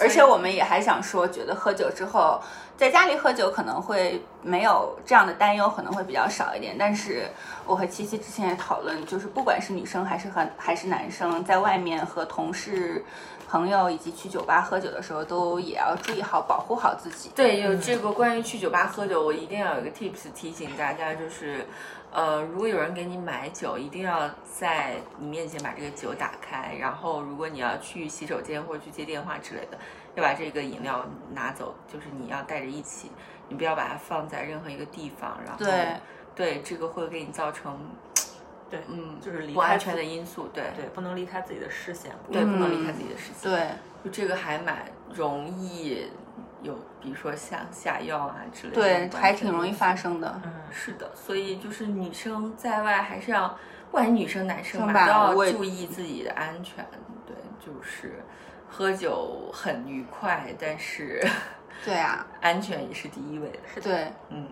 [0.01, 2.41] 而且我们也还想说，觉得喝酒之后
[2.75, 6.75] 在家里喝酒可能会没有这样的担忧，可能会比较少一点。
[6.77, 7.29] 但是
[7.65, 13.03] 我和七七之前也讨论，就是不管是女生还是和还是男生，在外面和同事、
[13.47, 17.29] 朋友以及去酒吧喝酒的时候，都也要注意好，保护好自己。
[17.35, 21.65] 对，有这个关于去酒吧喝酒，我一定要有一个 tips 提醒大家，就是。
[22.11, 26.75] 呃，如果有人给你买酒，一定要在你面前把这个酒打开。
[26.77, 29.77] 然后，如果你要去洗手间或者去接电话之类的，
[30.15, 33.09] 要把这个饮料拿走，就是你要带着一起，
[33.47, 35.39] 你不要把它放在任何一个地方。
[35.45, 35.95] 然后，对，
[36.35, 37.79] 对，这个会给你造成，
[38.69, 40.49] 对，嗯，就是不安全的因素。
[40.53, 42.11] 对，对，不能离开自己的视线。
[42.29, 43.49] 对，不能离开自己的视线。
[43.49, 43.69] 对，
[44.03, 46.11] 就这个还蛮容易。
[46.61, 50.41] 有，比如说像下药啊之类的，对，还挺容易发生的。
[50.45, 53.47] 嗯，是的，所以就是女生在外还是要，
[53.89, 56.85] 不管女生男生吧，都要注意自己的安全。
[57.25, 58.23] 对，就是
[58.69, 61.25] 喝酒很愉快，但是，
[61.83, 63.59] 对啊， 安全也是第一位的。
[63.73, 64.47] 是对，嗯。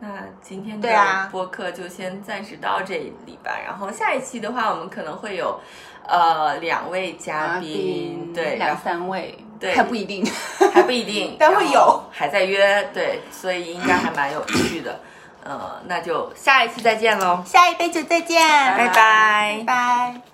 [0.00, 2.94] 那今天的播客就先暂时到这
[3.24, 3.52] 里吧。
[3.64, 5.58] 然后下一期的话，我们可能会有
[6.06, 9.38] 呃两位嘉宾，对，两三位。
[9.64, 10.24] 对，还不一定，
[10.72, 15.00] 还不一定， 但会有，还在约，对，所以应该还蛮有趣的，
[15.42, 18.40] 呃，那就下一期再见喽，下一杯酒再见，
[18.76, 18.88] 拜。
[18.88, 20.33] 拜，拜。